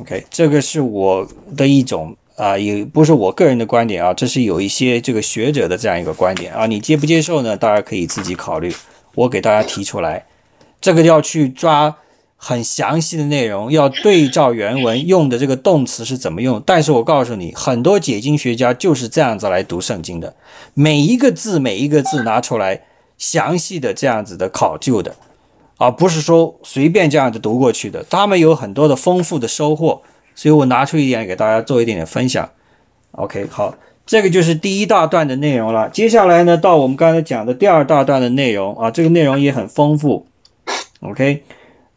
[0.00, 7.54] OK，这个是我的一种啊，也不是我个人的观点啊，这是有一些这个学者的这样一个观点啊，你接不接受呢？
[7.54, 8.74] 大家可以自己考虑。
[9.14, 10.24] 我给大家提出来，
[10.80, 11.94] 这个要去抓。
[12.44, 16.60] 很详细的内容，要对照原文用的这个动词是怎么用。
[16.66, 20.34] 但是我告诉你，很多解经学家就是这样子来读圣经的，
[20.74, 22.82] 每一个字每一个字拿出来
[23.16, 25.14] 详细的这样子的考究的，
[25.76, 28.04] 而不是说随便这样子读过去的。
[28.10, 30.02] 他们有很多的丰富的收获，
[30.34, 32.50] 所以我拿出一点给大家做一点点分享。
[33.12, 35.88] OK，好，这个就是第一大段的内容了。
[35.90, 40.26] 接下来呢，到我们刚才讲的第二大段的内容啊，这个内容也很丰富。
[41.02, 41.44] OK。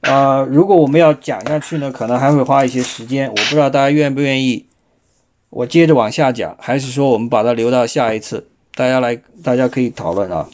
[0.06, 3.27] 呃，如果我们要讲下去呢，可能还会花一些时间。
[3.27, 4.68] 我不知道大家愿不愿意，
[5.49, 10.48] 我接着往下讲，还是说我们把它留到下一次，大家来，大家可以讨论啊。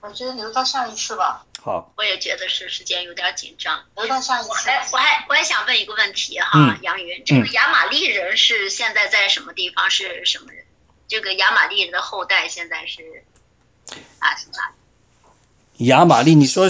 [0.00, 1.44] 我觉得留到下一次吧。
[1.62, 1.92] 好。
[1.96, 4.50] 我也觉得是时间有点紧张，留到下一次。
[4.50, 9.90] 我还我还我还想问一个问题哈，杨云，这个亚玛利人是现在在什么地方？
[9.90, 10.62] 是什么人？
[11.08, 13.02] 这个亚玛力人的后代现在是
[14.18, 15.86] 啊是哪里？
[15.86, 16.64] 亚玛力，你说